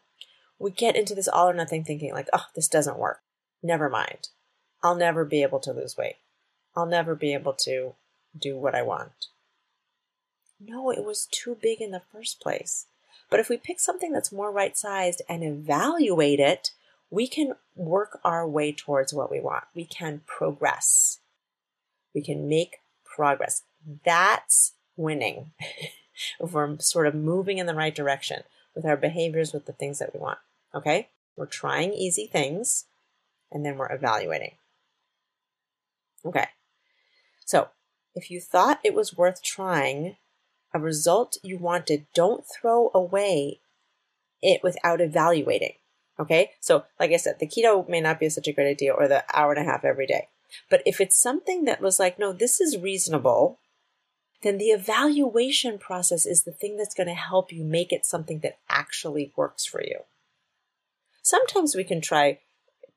we 0.57 0.71
get 0.71 0.95
into 0.95 1.13
this 1.13 1.27
all 1.27 1.49
or 1.49 1.53
nothing 1.53 1.83
thinking 1.83 2.13
like, 2.13 2.27
oh, 2.33 2.45
this 2.55 2.67
doesn't 2.67 2.97
work. 2.97 3.19
Never 3.61 3.89
mind. 3.89 4.29
I'll 4.81 4.95
never 4.95 5.25
be 5.25 5.43
able 5.43 5.59
to 5.59 5.73
lose 5.73 5.97
weight. 5.97 6.15
I'll 6.75 6.85
never 6.85 7.15
be 7.15 7.33
able 7.33 7.53
to 7.65 7.93
do 8.37 8.57
what 8.57 8.75
I 8.75 8.81
want. 8.81 9.27
No, 10.59 10.89
it 10.91 11.03
was 11.03 11.27
too 11.31 11.57
big 11.61 11.81
in 11.81 11.91
the 11.91 12.01
first 12.11 12.41
place. 12.41 12.85
But 13.29 13.39
if 13.39 13.49
we 13.49 13.57
pick 13.57 13.79
something 13.79 14.11
that's 14.11 14.31
more 14.31 14.51
right 14.51 14.77
sized 14.77 15.21
and 15.29 15.43
evaluate 15.43 16.39
it, 16.39 16.71
we 17.09 17.27
can 17.27 17.53
work 17.75 18.19
our 18.23 18.47
way 18.47 18.71
towards 18.71 19.13
what 19.13 19.31
we 19.31 19.39
want. 19.39 19.63
We 19.73 19.85
can 19.85 20.21
progress. 20.25 21.19
We 22.13 22.21
can 22.21 22.47
make 22.47 22.77
progress. 23.03 23.63
That's 24.05 24.73
winning. 24.95 25.51
if 26.39 26.51
we're 26.51 26.77
sort 26.79 27.07
of 27.07 27.15
moving 27.15 27.57
in 27.57 27.65
the 27.65 27.75
right 27.75 27.95
direction 27.95 28.43
with 28.75 28.85
our 28.85 28.97
behaviors, 28.97 29.53
with 29.53 29.65
the 29.65 29.73
things 29.73 29.99
that 29.99 30.13
we 30.13 30.19
want. 30.19 30.39
Okay? 30.73 31.09
We're 31.35 31.45
trying 31.45 31.93
easy 31.93 32.27
things 32.27 32.85
and 33.51 33.65
then 33.65 33.77
we're 33.77 33.91
evaluating. 33.91 34.55
Okay. 36.25 36.47
So, 37.45 37.69
if 38.13 38.29
you 38.29 38.41
thought 38.41 38.79
it 38.83 38.93
was 38.93 39.15
worth 39.15 39.41
trying 39.41 40.17
a 40.73 40.79
result 40.79 41.37
you 41.41 41.57
wanted, 41.57 42.05
don't 42.13 42.43
throw 42.45 42.91
away 42.93 43.61
it 44.41 44.61
without 44.61 45.01
evaluating. 45.01 45.73
Okay. 46.19 46.51
So, 46.59 46.83
like 46.99 47.11
I 47.11 47.17
said, 47.17 47.39
the 47.39 47.47
keto 47.47 47.87
may 47.87 48.01
not 48.01 48.19
be 48.19 48.29
such 48.29 48.47
a 48.47 48.51
great 48.51 48.69
idea 48.69 48.93
or 48.93 49.07
the 49.07 49.23
hour 49.33 49.53
and 49.53 49.65
a 49.65 49.69
half 49.69 49.85
every 49.85 50.05
day. 50.05 50.27
But 50.69 50.81
if 50.85 50.99
it's 50.99 51.19
something 51.19 51.65
that 51.65 51.81
was 51.81 51.99
like, 51.99 52.19
no, 52.19 52.33
this 52.33 52.59
is 52.59 52.77
reasonable, 52.77 53.59
then 54.41 54.57
the 54.57 54.65
evaluation 54.65 55.77
process 55.77 56.25
is 56.25 56.43
the 56.43 56.51
thing 56.51 56.77
that's 56.77 56.95
going 56.95 57.07
to 57.07 57.13
help 57.13 57.51
you 57.51 57.63
make 57.63 57.91
it 57.91 58.05
something 58.05 58.39
that 58.39 58.57
actually 58.69 59.31
works 59.35 59.65
for 59.65 59.81
you. 59.83 59.99
Sometimes 61.21 61.75
we 61.75 61.83
can 61.83 62.01
try 62.01 62.39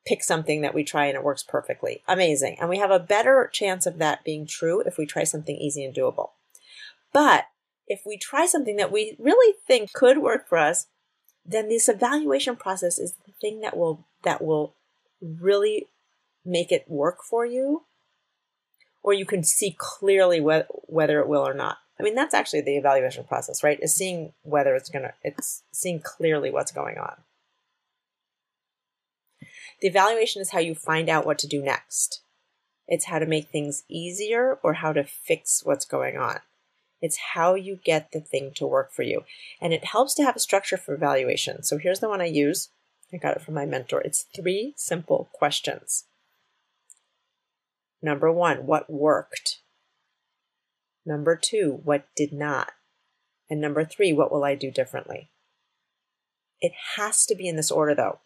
pick 0.06 0.24
something 0.24 0.62
that 0.62 0.74
we 0.74 0.82
try 0.82 1.06
and 1.06 1.16
it 1.16 1.22
works 1.22 1.42
perfectly. 1.42 2.02
Amazing. 2.08 2.56
And 2.58 2.68
we 2.68 2.78
have 2.78 2.90
a 2.90 2.98
better 2.98 3.48
chance 3.52 3.86
of 3.86 3.98
that 3.98 4.24
being 4.24 4.46
true 4.46 4.80
if 4.80 4.98
we 4.98 5.06
try 5.06 5.24
something 5.24 5.56
easy 5.56 5.84
and 5.84 5.94
doable. 5.94 6.30
But 7.12 7.44
if 7.86 8.02
we 8.04 8.16
try 8.16 8.46
something 8.46 8.76
that 8.76 8.90
we 8.90 9.16
really 9.18 9.54
think 9.66 9.92
could 9.92 10.18
work 10.18 10.48
for 10.48 10.58
us, 10.58 10.86
then 11.44 11.68
this 11.68 11.88
evaluation 11.88 12.56
process 12.56 12.98
is 12.98 13.14
the 13.26 13.32
thing 13.40 13.60
that 13.60 13.76
will 13.76 14.06
that 14.22 14.42
will 14.42 14.74
really 15.20 15.88
make 16.44 16.72
it 16.72 16.84
work 16.88 17.22
for 17.22 17.44
you 17.46 17.84
or 19.02 19.12
you 19.12 19.26
can 19.26 19.42
see 19.42 19.74
clearly 19.76 20.40
wh- 20.40 20.90
whether 20.90 21.20
it 21.20 21.28
will 21.28 21.46
or 21.46 21.54
not. 21.54 21.78
I 21.98 22.02
mean 22.02 22.14
that's 22.14 22.34
actually 22.34 22.62
the 22.62 22.76
evaluation 22.76 23.24
process 23.24 23.62
right? 23.62 23.78
Is 23.80 23.94
seeing 23.94 24.32
whether 24.42 24.74
it's 24.74 24.90
gonna 24.90 25.14
it's 25.22 25.62
seeing 25.72 26.00
clearly 26.00 26.50
what's 26.50 26.72
going 26.72 26.98
on. 26.98 27.14
The 29.80 29.88
evaluation 29.88 30.40
is 30.40 30.50
how 30.50 30.60
you 30.60 30.74
find 30.74 31.08
out 31.08 31.26
what 31.26 31.38
to 31.40 31.48
do 31.48 31.60
next. 31.60 32.22
It's 32.86 33.06
how 33.06 33.18
to 33.18 33.26
make 33.26 33.48
things 33.48 33.82
easier 33.88 34.58
or 34.62 34.74
how 34.74 34.92
to 34.92 35.02
fix 35.02 35.62
what's 35.64 35.84
going 35.84 36.16
on 36.16 36.40
it's 37.02 37.18
how 37.34 37.54
you 37.54 37.78
get 37.84 38.12
the 38.12 38.20
thing 38.20 38.52
to 38.54 38.66
work 38.66 38.92
for 38.92 39.02
you. 39.02 39.24
And 39.60 39.72
it 39.72 39.86
helps 39.86 40.14
to 40.14 40.22
have 40.22 40.36
a 40.36 40.40
structure 40.40 40.76
for 40.76 40.94
evaluation. 40.94 41.64
So 41.64 41.76
here's 41.76 41.98
the 41.98 42.08
one 42.08 42.20
I 42.20 42.26
use. 42.26 42.70
I 43.12 43.18
got 43.18 43.36
it 43.36 43.42
from 43.42 43.54
my 43.54 43.66
mentor. 43.66 44.00
It's 44.00 44.26
three 44.34 44.72
simple 44.76 45.28
questions. 45.34 46.04
Number 48.00 48.32
one, 48.32 48.66
what 48.66 48.88
worked? 48.88 49.58
Number 51.04 51.36
two, 51.36 51.80
what 51.82 52.06
did 52.16 52.32
not? 52.32 52.72
And 53.50 53.60
number 53.60 53.84
three, 53.84 54.12
what 54.12 54.32
will 54.32 54.44
I 54.44 54.54
do 54.54 54.70
differently? 54.70 55.30
It 56.60 56.72
has 56.96 57.26
to 57.26 57.34
be 57.34 57.48
in 57.48 57.56
this 57.56 57.70
order 57.70 57.94
though. 57.94 58.20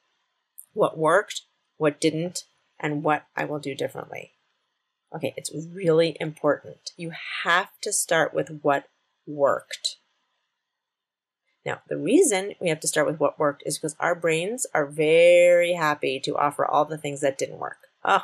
What 0.74 0.98
worked, 0.98 1.42
what 1.78 2.00
didn't, 2.00 2.44
and 2.78 3.02
what 3.02 3.24
I 3.34 3.46
will 3.46 3.58
do 3.58 3.74
differently. 3.74 4.32
Okay, 5.14 5.34
it's 5.36 5.52
really 5.72 6.16
important. 6.20 6.90
You 6.96 7.12
have 7.44 7.70
to 7.82 7.92
start 7.92 8.34
with 8.34 8.60
what 8.62 8.88
worked. 9.26 9.96
Now, 11.64 11.80
the 11.88 11.98
reason 11.98 12.54
we 12.60 12.68
have 12.68 12.80
to 12.80 12.88
start 12.88 13.06
with 13.06 13.18
what 13.18 13.38
worked 13.38 13.62
is 13.66 13.78
because 13.78 13.96
our 13.98 14.14
brains 14.14 14.66
are 14.72 14.86
very 14.86 15.72
happy 15.72 16.20
to 16.20 16.36
offer 16.36 16.64
all 16.64 16.84
the 16.84 16.98
things 16.98 17.20
that 17.20 17.38
didn't 17.38 17.58
work. 17.58 17.78
Oh, 18.04 18.22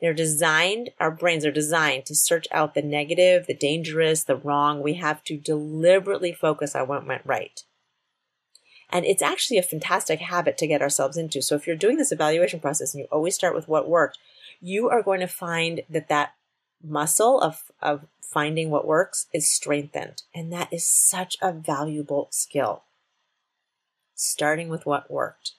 they're 0.00 0.12
designed, 0.12 0.90
our 0.98 1.12
brains 1.12 1.46
are 1.46 1.52
designed 1.52 2.06
to 2.06 2.16
search 2.16 2.48
out 2.50 2.74
the 2.74 2.82
negative, 2.82 3.46
the 3.46 3.54
dangerous, 3.54 4.24
the 4.24 4.34
wrong. 4.34 4.82
We 4.82 4.94
have 4.94 5.22
to 5.24 5.36
deliberately 5.36 6.32
focus 6.32 6.74
on 6.74 6.88
what 6.88 7.06
went 7.06 7.22
right. 7.24 7.62
And 8.90 9.06
it's 9.06 9.22
actually 9.22 9.58
a 9.58 9.62
fantastic 9.62 10.18
habit 10.18 10.58
to 10.58 10.66
get 10.66 10.82
ourselves 10.82 11.16
into. 11.16 11.40
So 11.40 11.54
if 11.54 11.68
you're 11.68 11.76
doing 11.76 11.96
this 11.98 12.10
evaluation 12.10 12.58
process 12.58 12.92
and 12.92 13.02
you 13.02 13.08
always 13.12 13.36
start 13.36 13.54
with 13.54 13.68
what 13.68 13.88
worked, 13.88 14.18
you 14.62 14.88
are 14.88 15.02
going 15.02 15.20
to 15.20 15.26
find 15.26 15.82
that 15.90 16.08
that 16.08 16.34
muscle 16.82 17.40
of, 17.40 17.72
of 17.82 18.06
finding 18.22 18.70
what 18.70 18.86
works 18.86 19.26
is 19.34 19.50
strengthened. 19.50 20.22
And 20.32 20.52
that 20.52 20.72
is 20.72 20.88
such 20.88 21.36
a 21.42 21.52
valuable 21.52 22.28
skill. 22.30 22.84
Starting 24.14 24.68
with 24.68 24.86
what 24.86 25.10
worked. 25.10 25.52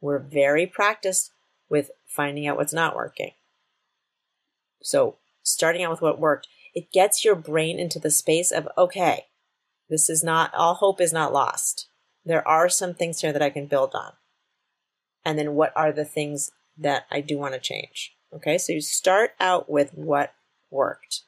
We're 0.00 0.18
very 0.18 0.66
practiced 0.66 1.32
with 1.68 1.90
finding 2.06 2.46
out 2.46 2.56
what's 2.56 2.72
not 2.72 2.96
working. 2.96 3.32
So, 4.82 5.16
starting 5.42 5.82
out 5.82 5.90
with 5.90 6.02
what 6.02 6.18
worked, 6.18 6.48
it 6.74 6.92
gets 6.92 7.24
your 7.24 7.34
brain 7.34 7.78
into 7.78 7.98
the 7.98 8.10
space 8.10 8.50
of, 8.50 8.68
okay, 8.78 9.26
this 9.90 10.08
is 10.08 10.24
not, 10.24 10.54
all 10.54 10.74
hope 10.74 11.00
is 11.00 11.12
not 11.12 11.32
lost. 11.32 11.88
There 12.24 12.46
are 12.46 12.68
some 12.68 12.94
things 12.94 13.20
here 13.20 13.32
that 13.32 13.42
I 13.42 13.50
can 13.50 13.66
build 13.66 13.94
on. 13.94 14.12
And 15.24 15.38
then 15.38 15.54
what 15.54 15.72
are 15.76 15.92
the 15.92 16.04
things 16.04 16.52
that 16.78 17.06
I 17.10 17.20
do 17.20 17.36
want 17.36 17.54
to 17.54 17.60
change? 17.60 18.15
Okay, 18.34 18.58
so 18.58 18.72
you 18.72 18.80
start 18.80 19.32
out 19.40 19.70
with 19.70 19.92
what 19.94 20.34
worked. 20.70 21.22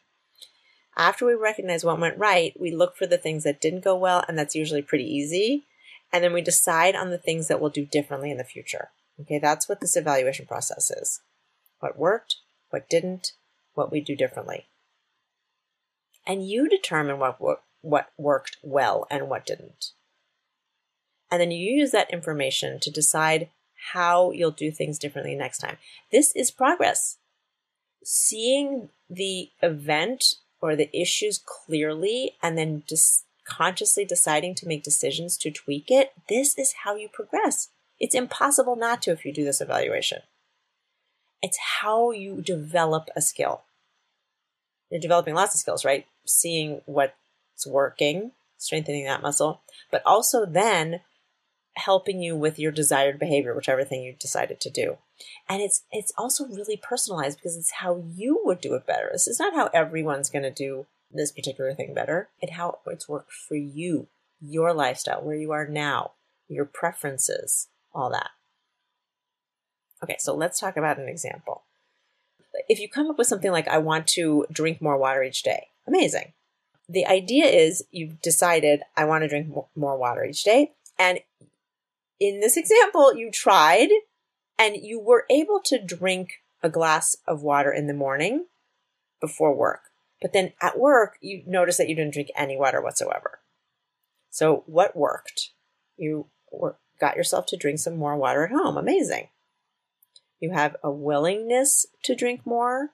After 0.96 1.24
we 1.24 1.34
recognize 1.34 1.84
what 1.84 2.00
went 2.00 2.18
right, 2.18 2.52
we 2.58 2.74
look 2.74 2.96
for 2.96 3.06
the 3.06 3.18
things 3.18 3.44
that 3.44 3.60
didn't 3.60 3.84
go 3.84 3.96
well, 3.96 4.24
and 4.26 4.36
that's 4.36 4.56
usually 4.56 4.82
pretty 4.82 5.04
easy. 5.04 5.64
And 6.12 6.24
then 6.24 6.32
we 6.32 6.42
decide 6.42 6.96
on 6.96 7.10
the 7.10 7.18
things 7.18 7.48
that 7.48 7.60
we'll 7.60 7.70
do 7.70 7.86
differently 7.86 8.30
in 8.30 8.36
the 8.36 8.44
future. 8.44 8.90
Okay, 9.20 9.38
that's 9.38 9.68
what 9.68 9.80
this 9.80 9.96
evaluation 9.96 10.46
process 10.46 10.90
is. 10.90 11.20
What 11.80 11.98
worked, 11.98 12.36
what 12.70 12.88
didn't, 12.88 13.32
what 13.74 13.92
we 13.92 14.00
do 14.00 14.16
differently. 14.16 14.66
And 16.26 16.46
you 16.46 16.68
determine 16.68 17.18
what, 17.18 17.40
what, 17.40 17.62
what 17.80 18.08
worked 18.18 18.56
well 18.62 19.06
and 19.10 19.28
what 19.28 19.46
didn't. 19.46 19.92
And 21.30 21.40
then 21.40 21.50
you 21.50 21.58
use 21.58 21.90
that 21.92 22.10
information 22.10 22.80
to 22.80 22.90
decide 22.90 23.50
how 23.92 24.30
you'll 24.30 24.50
do 24.50 24.70
things 24.70 24.98
differently 24.98 25.34
next 25.34 25.58
time. 25.58 25.78
This 26.10 26.34
is 26.34 26.50
progress. 26.50 27.18
Seeing 28.04 28.88
the 29.08 29.50
event 29.62 30.36
or 30.60 30.76
the 30.76 30.90
issues 30.98 31.38
clearly 31.44 32.32
and 32.42 32.56
then 32.56 32.82
just 32.88 33.24
consciously 33.44 34.04
deciding 34.04 34.54
to 34.56 34.68
make 34.68 34.82
decisions 34.82 35.36
to 35.38 35.50
tweak 35.50 35.90
it, 35.90 36.12
this 36.28 36.56
is 36.58 36.74
how 36.84 36.96
you 36.96 37.08
progress. 37.08 37.68
It's 37.98 38.14
impossible 38.14 38.76
not 38.76 39.02
to 39.02 39.12
if 39.12 39.24
you 39.24 39.32
do 39.32 39.44
this 39.44 39.60
evaluation. 39.60 40.20
It's 41.42 41.58
how 41.80 42.10
you 42.10 42.42
develop 42.42 43.08
a 43.14 43.20
skill 43.20 43.62
you're 44.90 45.00
developing 45.00 45.34
lots 45.34 45.54
of 45.54 45.60
skills, 45.60 45.84
right? 45.84 46.06
Seeing 46.24 46.80
what's 46.86 47.66
working, 47.66 48.32
strengthening 48.56 49.04
that 49.04 49.22
muscle, 49.22 49.60
but 49.90 50.02
also 50.06 50.46
then 50.46 51.00
helping 51.78 52.20
you 52.20 52.36
with 52.36 52.58
your 52.58 52.72
desired 52.72 53.18
behavior, 53.18 53.54
whichever 53.54 53.84
thing 53.84 54.02
you 54.02 54.14
decided 54.18 54.60
to 54.60 54.70
do. 54.70 54.98
And 55.48 55.62
it's 55.62 55.82
it's 55.90 56.12
also 56.16 56.46
really 56.46 56.76
personalized 56.76 57.38
because 57.38 57.56
it's 57.56 57.72
how 57.72 58.02
you 58.06 58.40
would 58.44 58.60
do 58.60 58.74
it 58.74 58.86
better. 58.86 59.08
This 59.12 59.26
is 59.26 59.40
not 59.40 59.54
how 59.54 59.70
everyone's 59.72 60.30
going 60.30 60.42
to 60.42 60.50
do 60.50 60.86
this 61.12 61.32
particular 61.32 61.74
thing 61.74 61.94
better. 61.94 62.28
It 62.40 62.50
how 62.50 62.78
it's 62.86 63.08
worked 63.08 63.32
for 63.32 63.56
you, 63.56 64.08
your 64.40 64.74
lifestyle, 64.74 65.22
where 65.22 65.36
you 65.36 65.52
are 65.52 65.66
now, 65.66 66.12
your 66.48 66.64
preferences, 66.64 67.68
all 67.94 68.10
that. 68.10 68.30
Okay, 70.02 70.16
so 70.18 70.34
let's 70.34 70.60
talk 70.60 70.76
about 70.76 70.98
an 70.98 71.08
example 71.08 71.62
if 72.68 72.80
you 72.80 72.88
come 72.88 73.08
up 73.08 73.18
with 73.18 73.26
something 73.26 73.50
like, 73.50 73.68
I 73.68 73.78
want 73.78 74.06
to 74.08 74.46
drink 74.50 74.80
more 74.80 74.96
water 74.96 75.22
each 75.22 75.42
day, 75.42 75.68
amazing. 75.86 76.32
The 76.88 77.06
idea 77.06 77.44
is 77.46 77.84
you've 77.90 78.20
decided, 78.20 78.82
I 78.96 79.04
want 79.04 79.22
to 79.22 79.28
drink 79.28 79.54
more 79.76 79.96
water 79.96 80.24
each 80.24 80.42
day. 80.42 80.72
And 80.98 81.20
in 82.20 82.40
this 82.40 82.56
example, 82.56 83.14
you 83.14 83.30
tried 83.30 83.90
and 84.58 84.76
you 84.76 85.00
were 85.00 85.24
able 85.30 85.60
to 85.66 85.82
drink 85.82 86.42
a 86.62 86.68
glass 86.68 87.16
of 87.26 87.42
water 87.42 87.72
in 87.72 87.86
the 87.86 87.94
morning 87.94 88.46
before 89.20 89.54
work. 89.54 89.82
But 90.20 90.32
then 90.32 90.52
at 90.60 90.78
work, 90.78 91.16
you 91.20 91.42
notice 91.46 91.76
that 91.76 91.88
you 91.88 91.94
didn't 91.94 92.14
drink 92.14 92.30
any 92.36 92.56
water 92.56 92.82
whatsoever. 92.82 93.38
So, 94.30 94.64
what 94.66 94.96
worked? 94.96 95.50
You 95.96 96.26
got 97.00 97.16
yourself 97.16 97.46
to 97.46 97.56
drink 97.56 97.78
some 97.78 97.96
more 97.96 98.16
water 98.16 98.44
at 98.44 98.50
home. 98.50 98.76
Amazing 98.76 99.28
you 100.40 100.50
have 100.52 100.76
a 100.82 100.90
willingness 100.90 101.86
to 102.04 102.14
drink 102.14 102.46
more, 102.46 102.90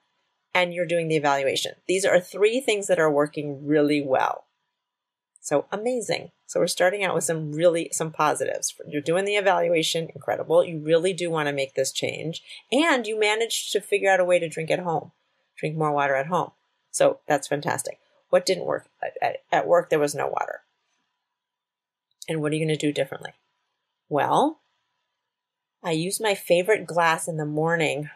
and 0.54 0.72
you're 0.72 0.86
doing 0.86 1.08
the 1.08 1.16
evaluation. 1.16 1.72
These 1.86 2.04
are 2.04 2.20
three 2.20 2.60
things 2.60 2.86
that 2.86 2.98
are 2.98 3.10
working 3.10 3.66
really 3.66 4.02
well. 4.02 4.46
So 5.40 5.66
amazing. 5.70 6.30
So 6.54 6.60
we're 6.60 6.68
starting 6.68 7.02
out 7.02 7.16
with 7.16 7.24
some 7.24 7.50
really 7.50 7.88
some 7.90 8.12
positives. 8.12 8.76
You're 8.86 9.02
doing 9.02 9.24
the 9.24 9.34
evaluation, 9.34 10.08
incredible. 10.14 10.62
You 10.62 10.78
really 10.78 11.12
do 11.12 11.28
want 11.28 11.48
to 11.48 11.52
make 11.52 11.74
this 11.74 11.90
change, 11.90 12.44
and 12.70 13.08
you 13.08 13.18
managed 13.18 13.72
to 13.72 13.80
figure 13.80 14.08
out 14.08 14.20
a 14.20 14.24
way 14.24 14.38
to 14.38 14.48
drink 14.48 14.70
at 14.70 14.78
home, 14.78 15.10
drink 15.58 15.76
more 15.76 15.90
water 15.90 16.14
at 16.14 16.28
home. 16.28 16.52
So 16.92 17.18
that's 17.26 17.48
fantastic. 17.48 17.98
What 18.30 18.46
didn't 18.46 18.66
work? 18.66 18.86
At, 19.20 19.38
at 19.50 19.66
work, 19.66 19.90
there 19.90 19.98
was 19.98 20.14
no 20.14 20.28
water. 20.28 20.60
And 22.28 22.40
what 22.40 22.52
are 22.52 22.54
you 22.54 22.64
going 22.64 22.78
to 22.78 22.86
do 22.86 22.92
differently? 22.92 23.32
Well, 24.08 24.60
I 25.82 25.90
use 25.90 26.20
my 26.20 26.36
favorite 26.36 26.86
glass 26.86 27.26
in 27.26 27.36
the 27.36 27.44
morning 27.44 28.10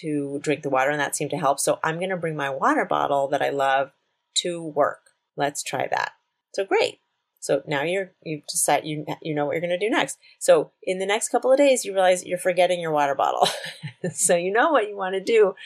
to 0.00 0.40
drink 0.42 0.62
the 0.62 0.70
water, 0.70 0.90
and 0.90 1.00
that 1.00 1.14
seemed 1.14 1.32
to 1.32 1.36
help. 1.36 1.60
So 1.60 1.80
I'm 1.84 1.98
going 1.98 2.08
to 2.08 2.16
bring 2.16 2.34
my 2.34 2.48
water 2.48 2.86
bottle 2.86 3.28
that 3.28 3.42
I 3.42 3.50
love 3.50 3.90
to 4.36 4.64
work. 4.64 5.10
Let's 5.36 5.62
try 5.62 5.86
that. 5.90 6.12
So 6.54 6.64
great. 6.64 7.00
So 7.42 7.60
now 7.66 7.82
you're 7.82 8.12
you 8.22 8.42
decide 8.48 8.84
you 8.84 9.04
you 9.20 9.34
know 9.34 9.46
what 9.46 9.52
you're 9.52 9.60
going 9.60 9.76
to 9.76 9.86
do 9.86 9.90
next. 9.90 10.16
So 10.38 10.70
in 10.80 11.00
the 11.00 11.06
next 11.06 11.28
couple 11.28 11.50
of 11.50 11.58
days, 11.58 11.84
you 11.84 11.92
realize 11.92 12.24
you're 12.24 12.38
forgetting 12.38 12.80
your 12.80 12.92
water 12.92 13.16
bottle. 13.16 13.48
so 14.14 14.36
you 14.36 14.52
know 14.52 14.70
what 14.70 14.88
you 14.88 14.96
want 14.96 15.16
to 15.16 15.20
do, 15.20 15.56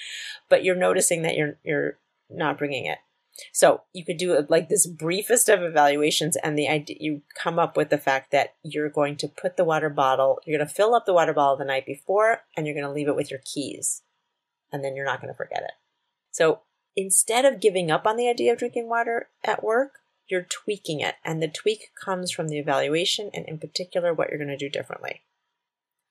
but 0.49 0.64
you're 0.64 0.75
noticing 0.75 1.21
that 1.23 1.37
you're 1.37 1.59
you're 1.64 1.99
not 2.30 2.56
bringing 2.56 2.87
it. 2.87 2.97
So 3.52 3.83
you 3.92 4.06
could 4.06 4.16
do 4.16 4.42
like 4.49 4.71
this 4.71 4.87
briefest 4.87 5.50
of 5.50 5.62
evaluations, 5.62 6.37
and 6.37 6.59
the 6.59 6.66
idea 6.66 6.97
you 6.99 7.21
come 7.35 7.59
up 7.59 7.76
with 7.76 7.90
the 7.90 7.99
fact 7.99 8.30
that 8.30 8.54
you're 8.62 8.88
going 8.88 9.16
to 9.16 9.28
put 9.28 9.59
the 9.59 9.64
water 9.64 9.90
bottle, 9.90 10.40
you're 10.47 10.59
going 10.59 10.66
to 10.66 10.75
fill 10.75 10.95
up 10.95 11.04
the 11.04 11.12
water 11.12 11.35
bottle 11.35 11.59
the 11.59 11.66
night 11.66 11.85
before, 11.85 12.40
and 12.56 12.66
you're 12.66 12.75
going 12.75 12.87
to 12.87 12.90
leave 12.90 13.09
it 13.09 13.16
with 13.16 13.30
your 13.30 13.40
keys, 13.45 14.00
and 14.73 14.83
then 14.83 14.97
you're 14.97 15.04
not 15.04 15.21
going 15.21 15.30
to 15.30 15.37
forget 15.37 15.62
it. 15.62 15.73
So 16.30 16.61
instead 16.97 17.45
of 17.45 17.61
giving 17.61 17.90
up 17.90 18.06
on 18.06 18.16
the 18.16 18.30
idea 18.30 18.54
of 18.54 18.59
drinking 18.59 18.88
water 18.88 19.28
at 19.45 19.62
work, 19.62 20.00
you're 20.28 20.47
tweaking 20.49 21.00
it, 21.00 21.16
and 21.25 21.42
the 21.42 21.49
tweak 21.49 21.90
comes 22.02 22.30
from 22.30 22.49
the 22.49 22.59
evaluation, 22.59 23.30
and 23.33 23.47
in 23.47 23.59
particular, 23.59 24.12
what 24.12 24.28
you're 24.28 24.38
going 24.38 24.49
to 24.49 24.56
do 24.56 24.68
differently. 24.68 25.23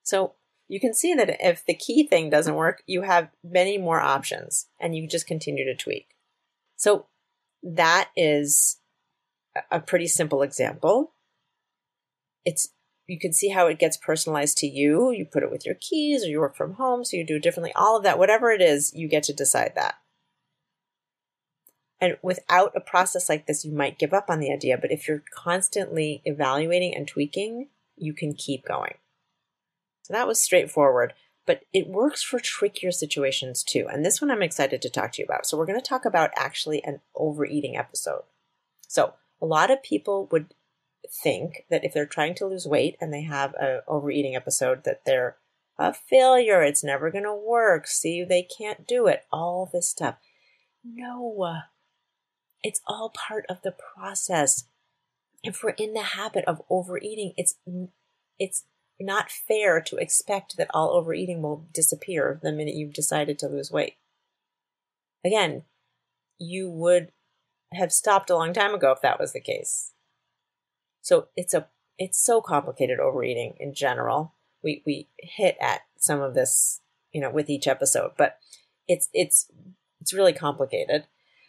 So 0.03 0.34
you 0.67 0.79
can 0.79 0.93
see 0.93 1.13
that 1.13 1.38
if 1.39 1.65
the 1.65 1.75
key 1.75 2.07
thing 2.07 2.29
doesn't 2.29 2.55
work, 2.55 2.84
you 2.86 3.01
have 3.01 3.29
many 3.43 3.77
more 3.77 4.01
options, 4.01 4.67
and 4.79 4.95
you 4.95 5.07
just 5.07 5.27
continue 5.27 5.65
to 5.65 5.75
tweak. 5.75 6.07
So 6.75 7.07
that 7.63 8.10
is 8.15 8.77
a 9.72 9.79
pretty 9.79 10.07
simple 10.07 10.41
example. 10.41 11.13
It's 12.43 12.69
you 13.07 13.19
can 13.19 13.34
see 13.34 13.50
how 13.50 13.67
it 13.67 13.79
gets 13.79 13.98
personalized 13.98 14.57
to 14.57 14.67
you. 14.67 15.12
You 15.12 15.25
put 15.25 15.43
it 15.43 15.51
with 15.51 15.65
your 15.65 15.75
keys 15.75 16.24
or 16.24 16.27
you 16.27 16.39
work 16.39 16.55
from 16.55 16.74
home, 16.74 17.05
so 17.05 17.17
you 17.17 17.25
do 17.25 17.36
it 17.36 17.43
differently. 17.43 17.72
All 17.75 17.98
of 17.98 18.03
that, 18.03 18.17
whatever 18.17 18.51
it 18.51 18.62
is, 18.62 18.91
you 18.95 19.07
get 19.07 19.24
to 19.24 19.34
decide 19.34 19.74
that. 19.75 19.95
And 22.06 22.18
without 22.22 22.72
a 22.76 22.80
process 22.80 23.30
like 23.30 23.48
this, 23.48 23.66
you 23.66 23.72
might 23.72 24.00
give 24.00 24.14
up 24.14 24.30
on 24.30 24.40
the 24.40 24.52
idea. 24.52 24.78
But 24.78 24.92
if 24.92 25.08
you're 25.08 25.24
constantly 25.34 26.22
evaluating 26.26 26.96
and 26.96 27.08
tweaking, 27.08 27.70
you 27.96 28.14
can 28.14 28.34
keep 28.34 28.66
going. 28.66 28.96
So 30.04 30.14
that 30.14 30.28
was 30.28 30.40
straightforward 30.40 31.14
but 31.46 31.62
it 31.74 31.88
works 31.88 32.24
for 32.24 32.40
trickier 32.40 32.92
situations 32.92 33.64
too. 33.64 33.88
And 33.92 34.04
this 34.04 34.22
one 34.22 34.32
I'm 34.32 34.42
excited 34.42 34.82
to 34.82 34.90
talk 34.90 35.12
to 35.14 35.22
you 35.22 35.26
about. 35.26 35.46
So, 35.46 35.58
we're 35.58 35.66
going 35.66 35.80
to 35.80 35.88
talk 35.88 36.06
about 36.06 36.32
actually 36.36 36.84
an 36.84 37.02
overeating 37.16 37.78
episode. 37.78 38.24
So, 38.88 39.14
a 39.42 39.46
lot 39.46 39.72
of 39.72 39.84
people 39.84 40.28
would 40.32 40.54
think 41.10 41.66
that 41.70 41.84
if 41.84 41.94
they're 41.94 42.06
trying 42.06 42.36
to 42.36 42.48
lose 42.48 42.66
weight 42.66 42.98
and 43.00 43.14
they 43.14 43.24
have 43.24 43.54
an 43.56 43.82
overeating 43.88 44.36
episode, 44.36 44.84
that 44.86 45.06
they're 45.06 45.38
a 45.78 45.94
failure, 45.94 46.64
it's 46.64 46.84
never 46.84 47.12
going 47.12 47.26
to 47.26 47.36
work, 47.36 47.86
see, 47.86 48.24
they 48.24 48.42
can't 48.42 48.88
do 48.88 49.08
it, 49.08 49.26
all 49.32 49.70
this 49.72 49.90
stuff. 49.90 50.16
No, 50.84 51.60
it's 52.65 52.81
all 52.88 53.12
part 53.12 53.45
of 53.48 53.62
the 53.62 53.72
process. 53.72 54.65
If 55.43 55.62
we're 55.63 55.69
in 55.77 55.93
the 55.93 56.01
habit 56.01 56.43
of 56.45 56.63
overeating, 56.67 57.34
it's 57.38 57.57
it's 58.39 58.65
not 59.00 59.29
fair 59.29 59.79
to 59.81 59.98
expect 59.98 60.57
that 60.57 60.72
all 60.74 60.89
overeating 60.89 61.43
will 61.43 61.67
disappear 61.72 62.39
the 62.41 62.51
minute 62.51 62.74
you've 62.74 62.93
decided 62.93 63.38
to 63.38 63.48
lose 63.48 63.72
weight. 63.72 63.98
Again, 65.24 65.63
you 66.39 66.67
would 66.72 67.12
have 67.72 67.91
stopped 67.91 68.31
a 68.31 68.36
long 68.36 68.51
time 68.51 68.74
ago 68.74 68.91
if 68.91 69.01
that 69.01 69.19
was 69.19 69.34
the 69.34 69.39
case. 69.39 69.93
So 71.01 71.27
it's 71.36 71.53
a 71.53 71.67
it's 72.00 72.17
so 72.17 72.41
complicated 72.41 73.00
overeating 73.00 73.57
in 73.60 73.75
general. 73.75 74.34
We 74.63 74.81
we 74.88 75.10
hit 75.19 75.55
at 75.62 75.81
some 76.00 76.19
of 76.19 76.34
this, 76.34 76.81
you 77.12 77.22
know, 77.22 77.29
with 77.29 77.48
each 77.48 77.67
episode, 77.67 78.13
but 78.17 78.39
it's 78.88 79.07
it's 79.13 79.51
it's 80.01 80.13
really 80.13 80.34
complicated. 80.34 81.05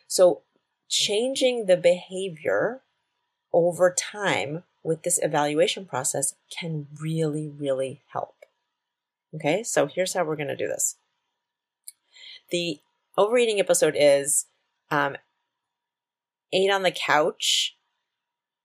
So 0.09 0.43
changing 0.89 1.67
the 1.67 1.77
behavior 1.77 2.83
over 3.53 3.95
time 3.97 4.65
with 4.83 5.03
this 5.03 5.19
evaluation 5.23 5.85
process 5.85 6.35
can 6.51 6.87
really, 7.01 7.49
really 7.49 8.03
help. 8.13 8.35
Okay, 9.35 9.63
so 9.63 9.87
here's 9.87 10.15
how 10.15 10.25
we're 10.25 10.37
going 10.37 10.49
to 10.49 10.57
do 10.57 10.69
this. 10.69 10.97
The 12.51 12.81
overeating 13.19 13.59
episode 13.59 13.95
is 13.99 14.47
um, 14.91 15.17
ate 16.53 16.71
on 16.71 16.83
the 16.83 16.93
couch 16.93 17.77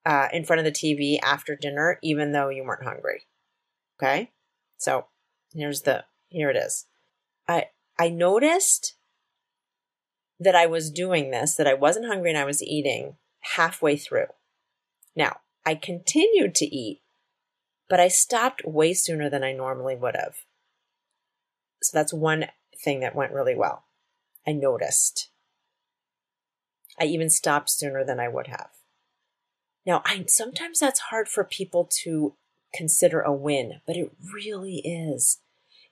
uh, 0.05 0.27
in 0.31 0.45
front 0.45 0.59
of 0.59 0.65
the 0.65 0.71
TV 0.71 1.19
after 1.23 1.55
dinner, 1.55 1.97
even 2.03 2.31
though 2.31 2.49
you 2.49 2.63
weren't 2.63 2.83
hungry. 2.83 3.23
Okay, 3.99 4.31
so 4.77 5.07
here's 5.53 5.81
the 5.81 6.05
here 6.29 6.49
it 6.49 6.55
is. 6.55 6.85
I 7.47 7.65
I 7.99 8.09
noticed 8.09 8.95
that 10.41 10.55
I 10.55 10.65
was 10.65 10.89
doing 10.89 11.29
this, 11.29 11.55
that 11.55 11.67
I 11.67 11.75
wasn't 11.75 12.07
hungry 12.07 12.31
and 12.31 12.37
I 12.37 12.45
was 12.45 12.63
eating 12.63 13.15
halfway 13.55 13.95
through. 13.95 14.25
Now, 15.15 15.37
I 15.65 15.75
continued 15.75 16.55
to 16.55 16.65
eat, 16.65 17.01
but 17.87 17.99
I 17.99 18.07
stopped 18.07 18.65
way 18.65 18.95
sooner 18.95 19.29
than 19.29 19.43
I 19.43 19.53
normally 19.53 19.95
would 19.95 20.15
have. 20.15 20.37
So 21.83 21.95
that's 21.95 22.11
one 22.11 22.47
thing 22.83 23.01
that 23.01 23.15
went 23.15 23.33
really 23.33 23.55
well. 23.55 23.85
I 24.47 24.53
noticed. 24.53 25.29
I 26.99 27.05
even 27.05 27.29
stopped 27.29 27.69
sooner 27.69 28.03
than 28.03 28.19
I 28.19 28.27
would 28.27 28.47
have. 28.47 28.69
Now, 29.85 30.01
I 30.05 30.25
sometimes 30.27 30.79
that's 30.79 30.99
hard 31.11 31.27
for 31.27 31.43
people 31.43 31.87
to 32.03 32.35
consider 32.73 33.21
a 33.21 33.33
win, 33.33 33.81
but 33.85 33.95
it 33.95 34.11
really 34.33 34.77
is. 34.77 35.39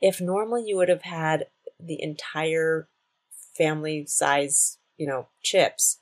If 0.02 0.20
normally 0.20 0.64
you 0.66 0.76
would 0.78 0.90
have 0.90 1.04
had 1.04 1.48
the 1.80 2.02
entire 2.02 2.88
family 3.60 4.06
size, 4.08 4.80
you 4.98 5.06
know, 5.06 5.28
chips 5.44 6.00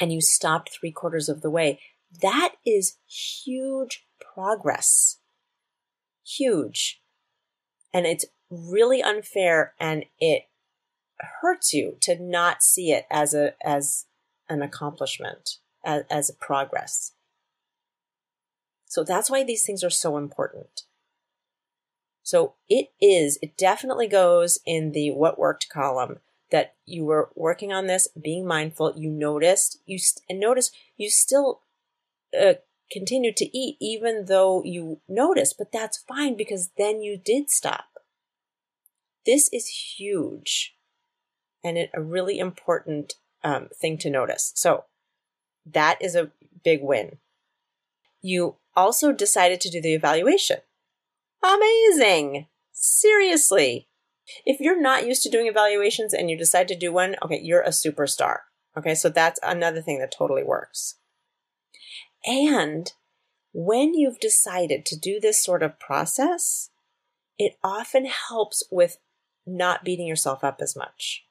and 0.00 0.12
you 0.12 0.20
stopped 0.20 0.70
three 0.70 0.92
quarters 0.92 1.28
of 1.28 1.42
the 1.42 1.50
way, 1.50 1.80
that 2.22 2.54
is 2.64 2.96
huge 3.06 4.06
progress. 4.34 5.18
Huge. 6.24 7.02
And 7.92 8.06
it's 8.06 8.26
really 8.50 9.02
unfair 9.02 9.74
and 9.80 10.04
it 10.18 10.44
hurts 11.40 11.72
you 11.72 11.96
to 12.02 12.18
not 12.20 12.62
see 12.62 12.92
it 12.92 13.06
as 13.10 13.34
a 13.34 13.54
as 13.66 14.06
an 14.48 14.62
accomplishment, 14.62 15.58
as, 15.84 16.04
as 16.10 16.30
a 16.30 16.34
progress. 16.34 17.12
So 18.84 19.02
that's 19.02 19.30
why 19.30 19.42
these 19.42 19.64
things 19.64 19.82
are 19.82 19.90
so 19.90 20.16
important. 20.16 20.82
So 22.22 22.54
it 22.68 22.88
is, 23.00 23.38
it 23.42 23.56
definitely 23.56 24.06
goes 24.08 24.58
in 24.66 24.92
the 24.92 25.10
what 25.10 25.38
worked 25.38 25.68
column 25.68 26.20
that 26.50 26.74
you 26.84 27.04
were 27.04 27.30
working 27.34 27.72
on 27.72 27.86
this, 27.86 28.08
being 28.20 28.46
mindful, 28.46 28.94
you 28.96 29.10
noticed, 29.10 29.80
you 29.86 29.98
st- 29.98 30.24
and 30.28 30.38
notice 30.38 30.70
you 30.96 31.10
still 31.10 31.62
uh, 32.38 32.54
continue 32.90 33.32
to 33.32 33.56
eat 33.56 33.76
even 33.80 34.26
though 34.26 34.62
you 34.64 35.00
noticed, 35.08 35.56
but 35.58 35.72
that's 35.72 35.98
fine 35.98 36.36
because 36.36 36.70
then 36.78 37.02
you 37.02 37.16
did 37.16 37.50
stop. 37.50 37.86
This 39.24 39.48
is 39.52 39.96
huge 39.98 40.76
and 41.64 41.88
a 41.92 42.00
really 42.00 42.38
important 42.38 43.14
um, 43.42 43.68
thing 43.74 43.98
to 43.98 44.10
notice. 44.10 44.52
So 44.54 44.84
that 45.64 45.98
is 46.00 46.14
a 46.14 46.30
big 46.62 46.80
win. 46.82 47.18
You 48.22 48.56
also 48.76 49.12
decided 49.12 49.60
to 49.62 49.70
do 49.70 49.80
the 49.80 49.94
evaluation. 49.94 50.58
Amazing! 51.42 52.46
Seriously. 52.72 53.88
If 54.44 54.60
you're 54.60 54.80
not 54.80 55.06
used 55.06 55.22
to 55.22 55.30
doing 55.30 55.46
evaluations 55.46 56.12
and 56.12 56.30
you 56.30 56.36
decide 56.36 56.68
to 56.68 56.76
do 56.76 56.92
one, 56.92 57.16
okay, 57.22 57.40
you're 57.42 57.62
a 57.62 57.68
superstar. 57.70 58.38
Okay, 58.76 58.94
so 58.94 59.08
that's 59.08 59.40
another 59.42 59.80
thing 59.80 59.98
that 60.00 60.12
totally 60.16 60.42
works. 60.42 60.96
And 62.24 62.92
when 63.52 63.94
you've 63.94 64.20
decided 64.20 64.84
to 64.86 64.98
do 64.98 65.18
this 65.20 65.42
sort 65.42 65.62
of 65.62 65.78
process, 65.78 66.70
it 67.38 67.56
often 67.62 68.06
helps 68.06 68.64
with 68.70 68.98
not 69.46 69.84
beating 69.84 70.06
yourself 70.06 70.42
up 70.42 70.58
as 70.60 70.76
much. 70.76 71.24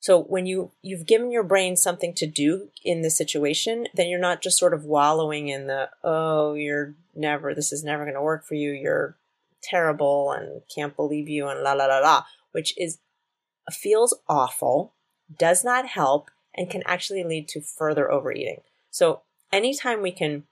So 0.00 0.22
when 0.22 0.46
you 0.46 0.72
you've 0.80 1.06
given 1.06 1.30
your 1.30 1.42
brain 1.42 1.76
something 1.76 2.14
to 2.14 2.26
do 2.26 2.68
in 2.82 3.02
the 3.02 3.10
situation, 3.10 3.86
then 3.94 4.08
you're 4.08 4.18
not 4.18 4.40
just 4.40 4.58
sort 4.58 4.72
of 4.72 4.84
wallowing 4.84 5.48
in 5.48 5.66
the 5.66 5.90
oh 6.02 6.54
you're 6.54 6.94
never 7.14 7.54
this 7.54 7.70
is 7.70 7.84
never 7.84 8.04
going 8.04 8.14
to 8.14 8.22
work 8.22 8.46
for 8.46 8.54
you. 8.54 8.72
You're 8.72 9.16
terrible 9.62 10.32
and 10.32 10.62
can't 10.74 10.96
believe 10.96 11.28
you 11.28 11.48
and 11.48 11.62
la 11.62 11.72
la 11.72 11.86
la 11.86 11.98
la, 11.98 12.24
which 12.52 12.74
is 12.76 12.98
feels 13.70 14.18
awful, 14.28 14.94
does 15.38 15.64
not 15.64 15.86
help, 15.86 16.30
and 16.54 16.70
can 16.70 16.82
actually 16.86 17.24
lead 17.24 17.48
to 17.48 17.60
further 17.60 18.10
overeating. 18.10 18.60
So 18.90 19.22
anytime 19.52 20.02
we 20.02 20.12
can 20.12 20.44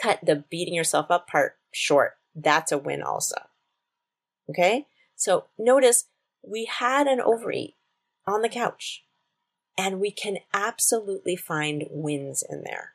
cut 0.00 0.20
the 0.22 0.44
beating 0.48 0.74
yourself 0.74 1.10
up 1.10 1.26
part 1.26 1.56
short, 1.72 2.12
that's 2.34 2.72
a 2.72 2.78
win 2.78 3.02
also. 3.02 3.36
Okay? 4.48 4.86
So 5.16 5.46
notice 5.58 6.06
we 6.42 6.64
had 6.66 7.06
an 7.06 7.20
overeat 7.20 7.74
on 8.26 8.42
the 8.42 8.48
couch 8.48 9.04
and 9.76 10.00
we 10.00 10.10
can 10.10 10.38
absolutely 10.54 11.36
find 11.36 11.84
wins 11.90 12.42
in 12.48 12.62
there. 12.64 12.94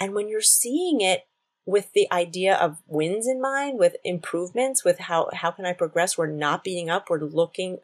And 0.00 0.14
when 0.14 0.28
you're 0.28 0.40
seeing 0.40 1.00
it 1.00 1.26
with 1.68 1.92
the 1.92 2.10
idea 2.10 2.54
of 2.54 2.82
wins 2.86 3.26
in 3.26 3.40
mind, 3.40 3.78
with 3.78 3.96
improvements, 4.02 4.84
with 4.84 4.98
how, 5.00 5.28
how 5.34 5.50
can 5.50 5.66
I 5.66 5.74
progress? 5.74 6.16
We're 6.16 6.26
not 6.26 6.64
beating 6.64 6.88
up. 6.88 7.10
We're 7.10 7.20
looking 7.20 7.78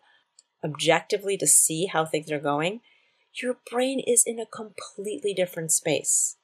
objectively 0.64 1.36
to 1.36 1.46
see 1.46 1.86
how 1.86 2.06
things 2.06 2.32
are 2.32 2.40
going 2.40 2.80
your 3.42 3.58
brain 3.70 4.00
is 4.00 4.22
in 4.26 4.38
a 4.38 4.46
completely 4.46 5.34
different 5.34 5.72
space. 5.72 6.36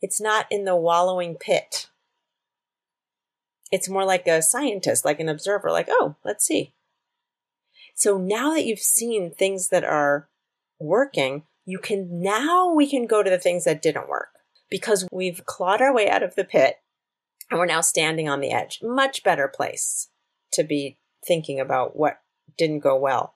It's 0.00 0.20
not 0.20 0.46
in 0.50 0.64
the 0.64 0.76
wallowing 0.76 1.36
pit. 1.38 1.88
It's 3.70 3.88
more 3.88 4.04
like 4.04 4.26
a 4.26 4.42
scientist, 4.42 5.04
like 5.04 5.20
an 5.20 5.28
observer, 5.28 5.70
like, 5.70 5.88
oh, 5.90 6.16
let's 6.24 6.46
see. 6.46 6.74
So 7.94 8.16
now 8.16 8.54
that 8.54 8.64
you've 8.64 8.78
seen 8.78 9.32
things 9.32 9.68
that 9.68 9.84
are 9.84 10.28
working, 10.78 11.44
you 11.64 11.78
can 11.78 12.22
now 12.22 12.72
we 12.72 12.88
can 12.88 13.06
go 13.06 13.22
to 13.22 13.30
the 13.30 13.38
things 13.38 13.64
that 13.64 13.82
didn't 13.82 14.08
work 14.08 14.35
because 14.70 15.06
we've 15.12 15.44
clawed 15.46 15.80
our 15.80 15.94
way 15.94 16.08
out 16.08 16.22
of 16.22 16.34
the 16.34 16.44
pit 16.44 16.76
and 17.50 17.58
we're 17.58 17.66
now 17.66 17.80
standing 17.80 18.28
on 18.28 18.40
the 18.40 18.50
edge. 18.50 18.80
Much 18.82 19.22
better 19.22 19.48
place 19.48 20.08
to 20.52 20.64
be 20.64 20.98
thinking 21.26 21.60
about 21.60 21.96
what 21.96 22.20
didn't 22.56 22.80
go 22.80 22.96
well 22.96 23.34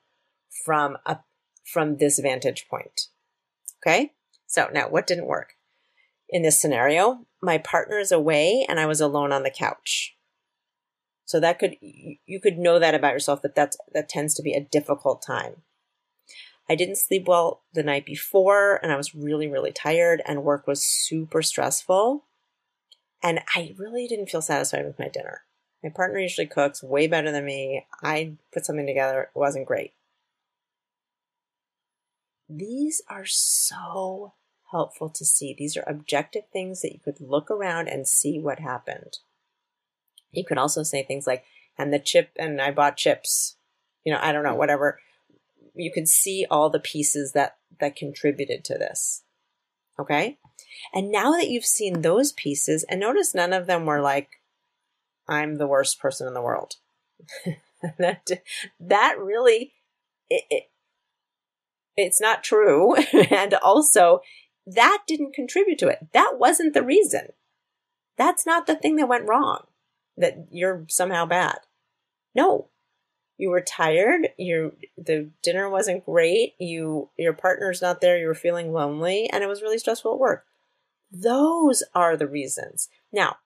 from 0.64 0.96
a 1.06 1.18
from 1.64 1.98
this 1.98 2.18
vantage 2.18 2.66
point. 2.68 3.08
Okay. 3.82 4.12
So 4.46 4.68
now 4.72 4.88
what 4.88 5.06
didn't 5.06 5.26
work? 5.26 5.54
In 6.28 6.42
this 6.42 6.60
scenario, 6.60 7.26
my 7.42 7.58
partner 7.58 7.98
is 7.98 8.12
away 8.12 8.66
and 8.68 8.80
I 8.80 8.86
was 8.86 9.00
alone 9.00 9.32
on 9.32 9.42
the 9.42 9.50
couch. 9.50 10.16
So 11.24 11.38
that 11.38 11.60
could, 11.60 11.76
you 11.80 12.40
could 12.40 12.58
know 12.58 12.80
that 12.80 12.94
about 12.94 13.12
yourself 13.12 13.42
that 13.42 13.54
that's, 13.54 13.76
that 13.92 14.08
tends 14.08 14.34
to 14.34 14.42
be 14.42 14.52
a 14.52 14.60
difficult 14.64 15.22
time. 15.24 15.62
I 16.70 16.76
didn't 16.76 16.98
sleep 16.98 17.26
well 17.26 17.62
the 17.74 17.82
night 17.82 18.06
before 18.06 18.78
and 18.80 18.92
I 18.92 18.96
was 18.96 19.12
really, 19.12 19.48
really 19.48 19.72
tired 19.72 20.22
and 20.24 20.44
work 20.44 20.68
was 20.68 20.84
super 20.84 21.42
stressful. 21.42 22.26
And 23.20 23.40
I 23.56 23.74
really 23.76 24.06
didn't 24.06 24.30
feel 24.30 24.40
satisfied 24.40 24.84
with 24.84 24.96
my 24.96 25.08
dinner. 25.08 25.42
My 25.82 25.90
partner 25.90 26.20
usually 26.20 26.46
cooks 26.46 26.80
way 26.80 27.08
better 27.08 27.32
than 27.32 27.44
me. 27.44 27.86
I 28.04 28.34
put 28.52 28.64
something 28.64 28.86
together, 28.86 29.22
it 29.22 29.38
wasn't 29.38 29.66
great. 29.66 29.94
These 32.48 33.02
are 33.08 33.26
so 33.26 34.34
helpful 34.70 35.10
to 35.10 35.24
see. 35.24 35.52
These 35.58 35.76
are 35.76 35.84
objective 35.88 36.44
things 36.52 36.82
that 36.82 36.92
you 36.92 37.00
could 37.00 37.20
look 37.20 37.50
around 37.50 37.88
and 37.88 38.06
see 38.06 38.38
what 38.38 38.60
happened. 38.60 39.18
You 40.30 40.44
could 40.44 40.58
also 40.58 40.84
say 40.84 41.02
things 41.02 41.26
like, 41.26 41.42
and 41.76 41.92
the 41.92 41.98
chip, 41.98 42.30
and 42.38 42.62
I 42.62 42.70
bought 42.70 42.96
chips. 42.96 43.56
You 44.04 44.12
know, 44.12 44.20
I 44.22 44.30
don't 44.30 44.44
know, 44.44 44.54
mm. 44.54 44.58
whatever. 44.58 45.00
You 45.74 45.92
could 45.92 46.08
see 46.08 46.46
all 46.50 46.70
the 46.70 46.80
pieces 46.80 47.32
that, 47.32 47.56
that 47.78 47.96
contributed 47.96 48.64
to 48.64 48.74
this. 48.74 49.22
Okay. 49.98 50.38
And 50.94 51.10
now 51.10 51.32
that 51.32 51.48
you've 51.48 51.64
seen 51.64 52.02
those 52.02 52.32
pieces, 52.32 52.84
and 52.88 53.00
notice 53.00 53.34
none 53.34 53.52
of 53.52 53.66
them 53.66 53.86
were 53.86 54.00
like, 54.00 54.30
I'm 55.28 55.56
the 55.56 55.66
worst 55.66 56.00
person 56.00 56.26
in 56.26 56.34
the 56.34 56.42
world. 56.42 56.74
that, 57.98 58.28
that 58.80 59.18
really, 59.18 59.72
it, 60.28 60.44
it, 60.50 60.62
it's 61.96 62.20
not 62.20 62.42
true. 62.42 62.94
and 63.30 63.54
also, 63.54 64.20
that 64.66 65.02
didn't 65.06 65.34
contribute 65.34 65.78
to 65.78 65.88
it. 65.88 66.08
That 66.12 66.34
wasn't 66.38 66.74
the 66.74 66.82
reason. 66.82 67.28
That's 68.16 68.46
not 68.46 68.66
the 68.66 68.74
thing 68.74 68.96
that 68.96 69.08
went 69.08 69.28
wrong, 69.28 69.64
that 70.16 70.48
you're 70.50 70.84
somehow 70.88 71.26
bad. 71.26 71.58
No. 72.34 72.68
You 73.40 73.48
were 73.48 73.62
tired, 73.62 74.28
you 74.36 74.76
the 74.98 75.30
dinner 75.42 75.70
wasn't 75.70 76.04
great, 76.04 76.54
you 76.58 77.08
your 77.16 77.32
partner's 77.32 77.80
not 77.80 78.02
there, 78.02 78.18
you 78.18 78.26
were 78.26 78.34
feeling 78.34 78.70
lonely, 78.70 79.30
and 79.30 79.42
it 79.42 79.46
was 79.46 79.62
really 79.62 79.78
stressful 79.78 80.12
at 80.12 80.20
work. 80.20 80.44
Those 81.10 81.82
are 81.94 82.18
the 82.18 82.28
reasons. 82.28 82.90
Now, 83.10 83.36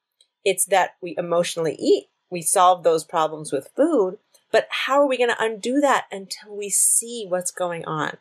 it's 0.45 0.65
that 0.67 0.97
we 1.01 1.15
emotionally 1.17 1.77
eat. 1.79 2.09
We 2.29 2.43
solve 2.43 2.83
those 2.83 3.05
problems 3.05 3.53
with 3.53 3.71
food, 3.77 4.19
but 4.51 4.67
how 4.69 5.01
are 5.01 5.07
we 5.07 5.17
going 5.17 5.31
to 5.31 5.43
undo 5.43 5.81
that 5.81 6.07
until 6.11 6.57
we 6.57 6.71
see 6.71 7.27
what's 7.29 7.53
going 7.53 7.85
on? 7.85 8.17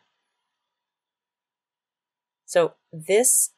So 2.46 2.74
this 2.92 3.50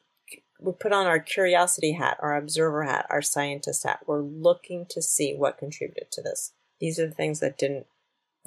we 0.59 0.71
put 0.71 0.91
on 0.91 1.05
our 1.05 1.19
curiosity 1.19 1.91
hat, 1.91 2.17
our 2.19 2.35
observer 2.35 2.83
hat, 2.83 3.05
our 3.11 3.21
scientist 3.21 3.83
hat. 3.83 3.99
We're 4.07 4.23
looking 4.23 4.87
to 4.89 5.03
see 5.03 5.35
what 5.35 5.59
contributed 5.59 6.11
to 6.13 6.23
this. 6.23 6.53
These 6.79 6.99
are 6.99 7.05
the 7.05 7.13
things 7.13 7.39
that 7.41 7.59
didn't 7.59 7.85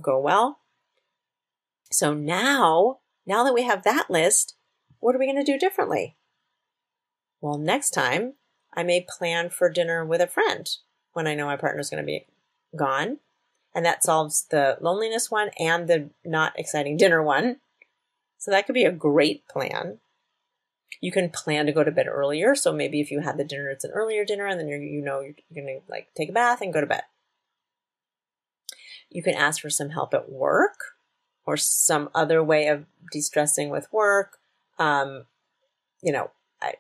go 0.02 0.18
well. 0.18 0.58
So 1.90 2.14
now, 2.14 2.98
now 3.26 3.44
that 3.44 3.54
we 3.54 3.62
have 3.64 3.82
that 3.82 4.10
list, 4.10 4.54
what 5.00 5.14
are 5.14 5.18
we 5.18 5.26
going 5.26 5.44
to 5.44 5.52
do 5.52 5.58
differently? 5.58 6.16
Well, 7.40 7.58
next 7.58 7.90
time 7.90 8.34
I 8.74 8.82
may 8.82 9.06
plan 9.08 9.50
for 9.50 9.70
dinner 9.70 10.04
with 10.04 10.20
a 10.20 10.26
friend 10.26 10.68
when 11.12 11.26
I 11.26 11.34
know 11.34 11.46
my 11.46 11.56
partner's 11.56 11.90
going 11.90 12.02
to 12.02 12.06
be 12.06 12.26
gone. 12.76 13.18
And 13.74 13.84
that 13.84 14.02
solves 14.02 14.46
the 14.50 14.76
loneliness 14.80 15.30
one 15.30 15.50
and 15.58 15.88
the 15.88 16.10
not 16.24 16.58
exciting 16.58 16.96
dinner 16.96 17.22
one. 17.22 17.56
So 18.38 18.50
that 18.50 18.66
could 18.66 18.74
be 18.74 18.84
a 18.84 18.92
great 18.92 19.46
plan. 19.48 19.98
You 21.00 21.12
can 21.12 21.30
plan 21.30 21.66
to 21.66 21.72
go 21.72 21.84
to 21.84 21.90
bed 21.90 22.08
earlier. 22.08 22.54
So 22.54 22.72
maybe 22.72 23.00
if 23.00 23.10
you 23.10 23.20
had 23.20 23.36
the 23.36 23.44
dinner, 23.44 23.68
it's 23.68 23.84
an 23.84 23.92
earlier 23.92 24.24
dinner, 24.24 24.46
and 24.46 24.58
then 24.58 24.68
you're, 24.68 24.82
you 24.82 25.00
know 25.00 25.20
you're 25.20 25.34
going 25.54 25.66
to 25.66 25.80
like 25.88 26.08
take 26.14 26.30
a 26.30 26.32
bath 26.32 26.60
and 26.60 26.72
go 26.72 26.80
to 26.80 26.86
bed. 26.86 27.02
You 29.10 29.22
can 29.22 29.34
ask 29.34 29.60
for 29.60 29.70
some 29.70 29.90
help 29.90 30.14
at 30.14 30.30
work 30.30 30.78
or 31.46 31.56
some 31.56 32.08
other 32.14 32.42
way 32.42 32.68
of 32.68 32.86
de-stressing 33.12 33.70
with 33.70 33.92
work. 33.92 34.38
Um, 34.78 35.26
you 36.02 36.12
know, 36.12 36.30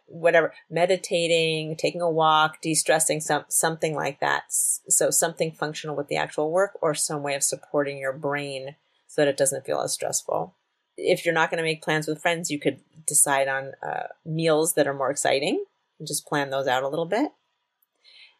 whatever, 0.06 0.54
meditating, 0.70 1.76
taking 1.76 2.00
a 2.00 2.10
walk, 2.10 2.60
de-stressing, 2.62 3.20
some, 3.20 3.44
something 3.48 3.94
like 3.94 4.20
that. 4.20 4.44
So 4.48 5.10
something 5.10 5.52
functional 5.52 5.96
with 5.96 6.08
the 6.08 6.16
actual 6.16 6.50
work 6.50 6.78
or 6.80 6.94
some 6.94 7.22
way 7.22 7.34
of 7.34 7.42
supporting 7.42 7.98
your 7.98 8.12
brain 8.12 8.76
so 9.06 9.22
that 9.22 9.28
it 9.28 9.36
doesn't 9.36 9.66
feel 9.66 9.80
as 9.80 9.92
stressful 9.92 10.54
if 11.00 11.24
you're 11.24 11.34
not 11.34 11.50
going 11.50 11.58
to 11.58 11.64
make 11.64 11.82
plans 11.82 12.06
with 12.06 12.20
friends, 12.20 12.50
you 12.50 12.58
could 12.58 12.80
decide 13.06 13.48
on 13.48 13.72
uh, 13.82 14.08
meals 14.24 14.74
that 14.74 14.86
are 14.86 14.94
more 14.94 15.10
exciting 15.10 15.64
and 15.98 16.06
just 16.06 16.26
plan 16.26 16.50
those 16.50 16.66
out 16.66 16.82
a 16.82 16.88
little 16.88 17.06
bit. 17.06 17.32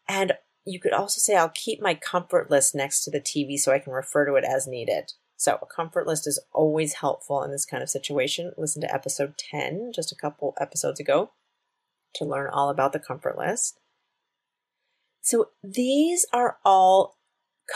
And 0.08 0.34
you 0.64 0.80
could 0.80 0.92
also 0.92 1.18
say, 1.18 1.36
I'll 1.36 1.48
keep 1.48 1.80
my 1.80 1.94
comfort 1.94 2.50
list 2.50 2.74
next 2.74 3.04
to 3.04 3.10
the 3.10 3.20
TV 3.20 3.58
so 3.58 3.72
I 3.72 3.78
can 3.78 3.92
refer 3.92 4.26
to 4.26 4.34
it 4.34 4.44
as 4.44 4.66
needed. 4.66 5.12
So, 5.36 5.58
a 5.62 5.66
comfort 5.66 6.06
list 6.06 6.26
is 6.26 6.38
always 6.52 6.94
helpful 6.94 7.42
in 7.42 7.50
this 7.50 7.64
kind 7.64 7.82
of 7.82 7.88
situation. 7.88 8.52
Listen 8.58 8.82
to 8.82 8.94
episode 8.94 9.38
10, 9.38 9.92
just 9.94 10.12
a 10.12 10.16
couple 10.16 10.54
episodes 10.60 11.00
ago, 11.00 11.32
to 12.16 12.26
learn 12.26 12.50
all 12.52 12.68
about 12.68 12.92
the 12.92 12.98
comfort 12.98 13.38
list. 13.38 13.80
So, 15.22 15.48
these 15.64 16.26
are 16.32 16.58
all 16.62 17.16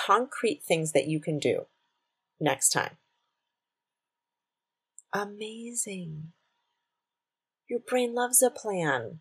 concrete 0.07 0.63
things 0.63 0.93
that 0.93 1.07
you 1.07 1.21
can 1.21 1.39
do 1.39 1.67
next 2.39 2.69
time. 2.69 2.99
Amazing. 5.15 6.33
Your 7.71 7.81
brain 7.81 8.15
loves 8.15 8.43
a 8.43 8.51
plan. 8.51 9.21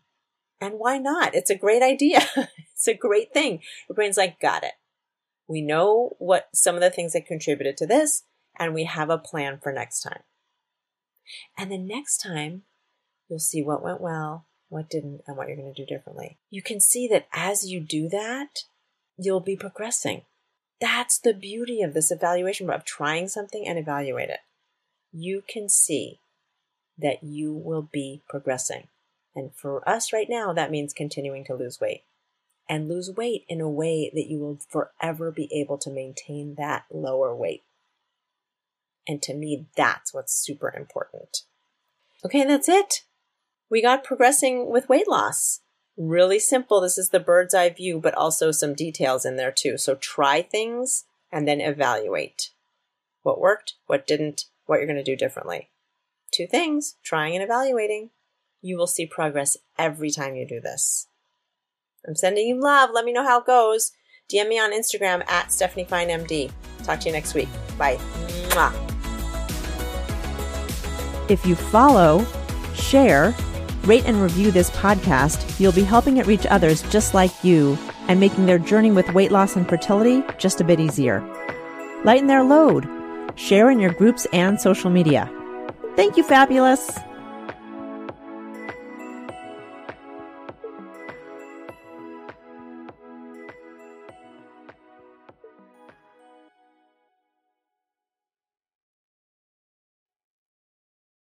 And 0.64 0.78
why 0.78 0.98
not? 0.98 1.34
It's 1.34 1.50
a 1.50 1.58
great 1.58 1.82
idea. 1.82 2.22
it's 2.36 2.88
a 2.88 2.94
great 2.94 3.32
thing. 3.32 3.60
Your 3.88 3.94
brain's 3.94 4.16
like, 4.16 4.40
got 4.40 4.64
it. 4.64 4.72
We 5.46 5.60
know 5.60 6.16
what 6.18 6.48
some 6.54 6.74
of 6.74 6.80
the 6.80 6.90
things 6.90 7.12
that 7.12 7.26
contributed 7.26 7.76
to 7.78 7.86
this, 7.86 8.22
and 8.58 8.72
we 8.72 8.84
have 8.84 9.10
a 9.10 9.18
plan 9.18 9.58
for 9.62 9.72
next 9.72 10.00
time. 10.00 10.22
And 11.58 11.70
the 11.70 11.78
next 11.78 12.18
time, 12.18 12.62
you'll 13.28 13.38
see 13.38 13.62
what 13.62 13.82
went 13.82 14.00
well, 14.00 14.46
what 14.68 14.88
didn't, 14.88 15.20
and 15.26 15.36
what 15.36 15.48
you're 15.48 15.56
going 15.56 15.72
to 15.72 15.84
do 15.84 15.86
differently. 15.86 16.38
You 16.50 16.62
can 16.62 16.80
see 16.80 17.06
that 17.08 17.28
as 17.32 17.66
you 17.66 17.80
do 17.80 18.08
that, 18.08 18.60
you'll 19.18 19.40
be 19.40 19.56
progressing. 19.56 20.22
That's 20.80 21.18
the 21.18 21.34
beauty 21.34 21.82
of 21.82 21.92
this 21.92 22.10
evaluation 22.10 22.70
of 22.70 22.84
trying 22.84 23.28
something 23.28 23.66
and 23.66 23.78
evaluate 23.78 24.30
it 24.30 24.40
you 25.14 25.42
can 25.46 25.68
see 25.68 26.18
that 26.98 27.22
you 27.22 27.52
will 27.52 27.88
be 27.92 28.22
progressing. 28.28 28.88
And 29.34 29.54
for 29.54 29.86
us 29.88 30.12
right 30.12 30.28
now, 30.28 30.52
that 30.52 30.70
means 30.70 30.92
continuing 30.92 31.44
to 31.46 31.54
lose 31.54 31.80
weight 31.80 32.04
and 32.68 32.88
lose 32.88 33.10
weight 33.10 33.44
in 33.48 33.60
a 33.60 33.68
way 33.68 34.10
that 34.14 34.26
you 34.26 34.38
will 34.38 34.58
forever 34.68 35.30
be 35.30 35.48
able 35.52 35.78
to 35.78 35.90
maintain 35.90 36.54
that 36.56 36.84
lower 36.90 37.34
weight. 37.34 37.62
And 39.06 39.20
to 39.22 39.34
me, 39.34 39.66
that's 39.76 40.14
what's 40.14 40.32
super 40.32 40.72
important. 40.74 41.42
Okay, 42.24 42.44
that's 42.44 42.68
it. 42.68 43.02
We 43.68 43.82
got 43.82 44.04
progressing 44.04 44.70
with 44.70 44.88
weight 44.88 45.08
loss. 45.08 45.60
Really 45.96 46.38
simple. 46.38 46.80
This 46.80 46.96
is 46.96 47.10
the 47.10 47.20
bird's 47.20 47.54
eye 47.54 47.70
view, 47.70 48.00
but 48.00 48.14
also 48.14 48.50
some 48.50 48.74
details 48.74 49.24
in 49.24 49.36
there 49.36 49.52
too. 49.52 49.76
So 49.76 49.94
try 49.94 50.42
things 50.42 51.04
and 51.30 51.46
then 51.46 51.60
evaluate 51.60 52.50
what 53.22 53.40
worked, 53.40 53.74
what 53.86 54.06
didn't, 54.06 54.44
what 54.66 54.76
you're 54.76 54.86
going 54.86 54.96
to 54.96 55.02
do 55.02 55.16
differently. 55.16 55.68
Two 56.32 56.46
things 56.46 56.96
trying 57.02 57.34
and 57.34 57.44
evaluating. 57.44 58.10
You 58.64 58.78
will 58.78 58.86
see 58.86 59.04
progress 59.04 59.58
every 59.78 60.10
time 60.10 60.36
you 60.36 60.48
do 60.48 60.58
this. 60.58 61.06
I'm 62.08 62.16
sending 62.16 62.48
you 62.48 62.58
love. 62.58 62.88
Let 62.94 63.04
me 63.04 63.12
know 63.12 63.22
how 63.22 63.40
it 63.40 63.46
goes. 63.46 63.92
DM 64.32 64.48
me 64.48 64.58
on 64.58 64.72
Instagram 64.72 65.22
at 65.28 65.52
Stephanie 65.52 65.84
Fein 65.84 66.08
MD. 66.08 66.50
Talk 66.82 67.00
to 67.00 67.10
you 67.10 67.12
next 67.12 67.34
week. 67.34 67.50
Bye. 67.76 67.98
If 71.28 71.44
you 71.44 71.54
follow, 71.54 72.24
share, 72.74 73.34
rate, 73.82 74.06
and 74.06 74.22
review 74.22 74.50
this 74.50 74.70
podcast, 74.70 75.60
you'll 75.60 75.72
be 75.72 75.82
helping 75.82 76.16
it 76.16 76.26
reach 76.26 76.46
others 76.46 76.80
just 76.84 77.12
like 77.12 77.44
you 77.44 77.76
and 78.08 78.18
making 78.18 78.46
their 78.46 78.58
journey 78.58 78.90
with 78.90 79.12
weight 79.12 79.30
loss 79.30 79.56
and 79.56 79.68
fertility 79.68 80.22
just 80.38 80.62
a 80.62 80.64
bit 80.64 80.80
easier. 80.80 81.20
Lighten 82.02 82.28
their 82.28 82.42
load 82.42 82.88
share 83.34 83.70
in 83.70 83.78
your 83.78 83.92
groups 83.92 84.26
and 84.32 84.58
social 84.58 84.88
media. 84.88 85.30
Thank 85.96 86.16
you, 86.16 86.22
Fabulous! 86.22 86.98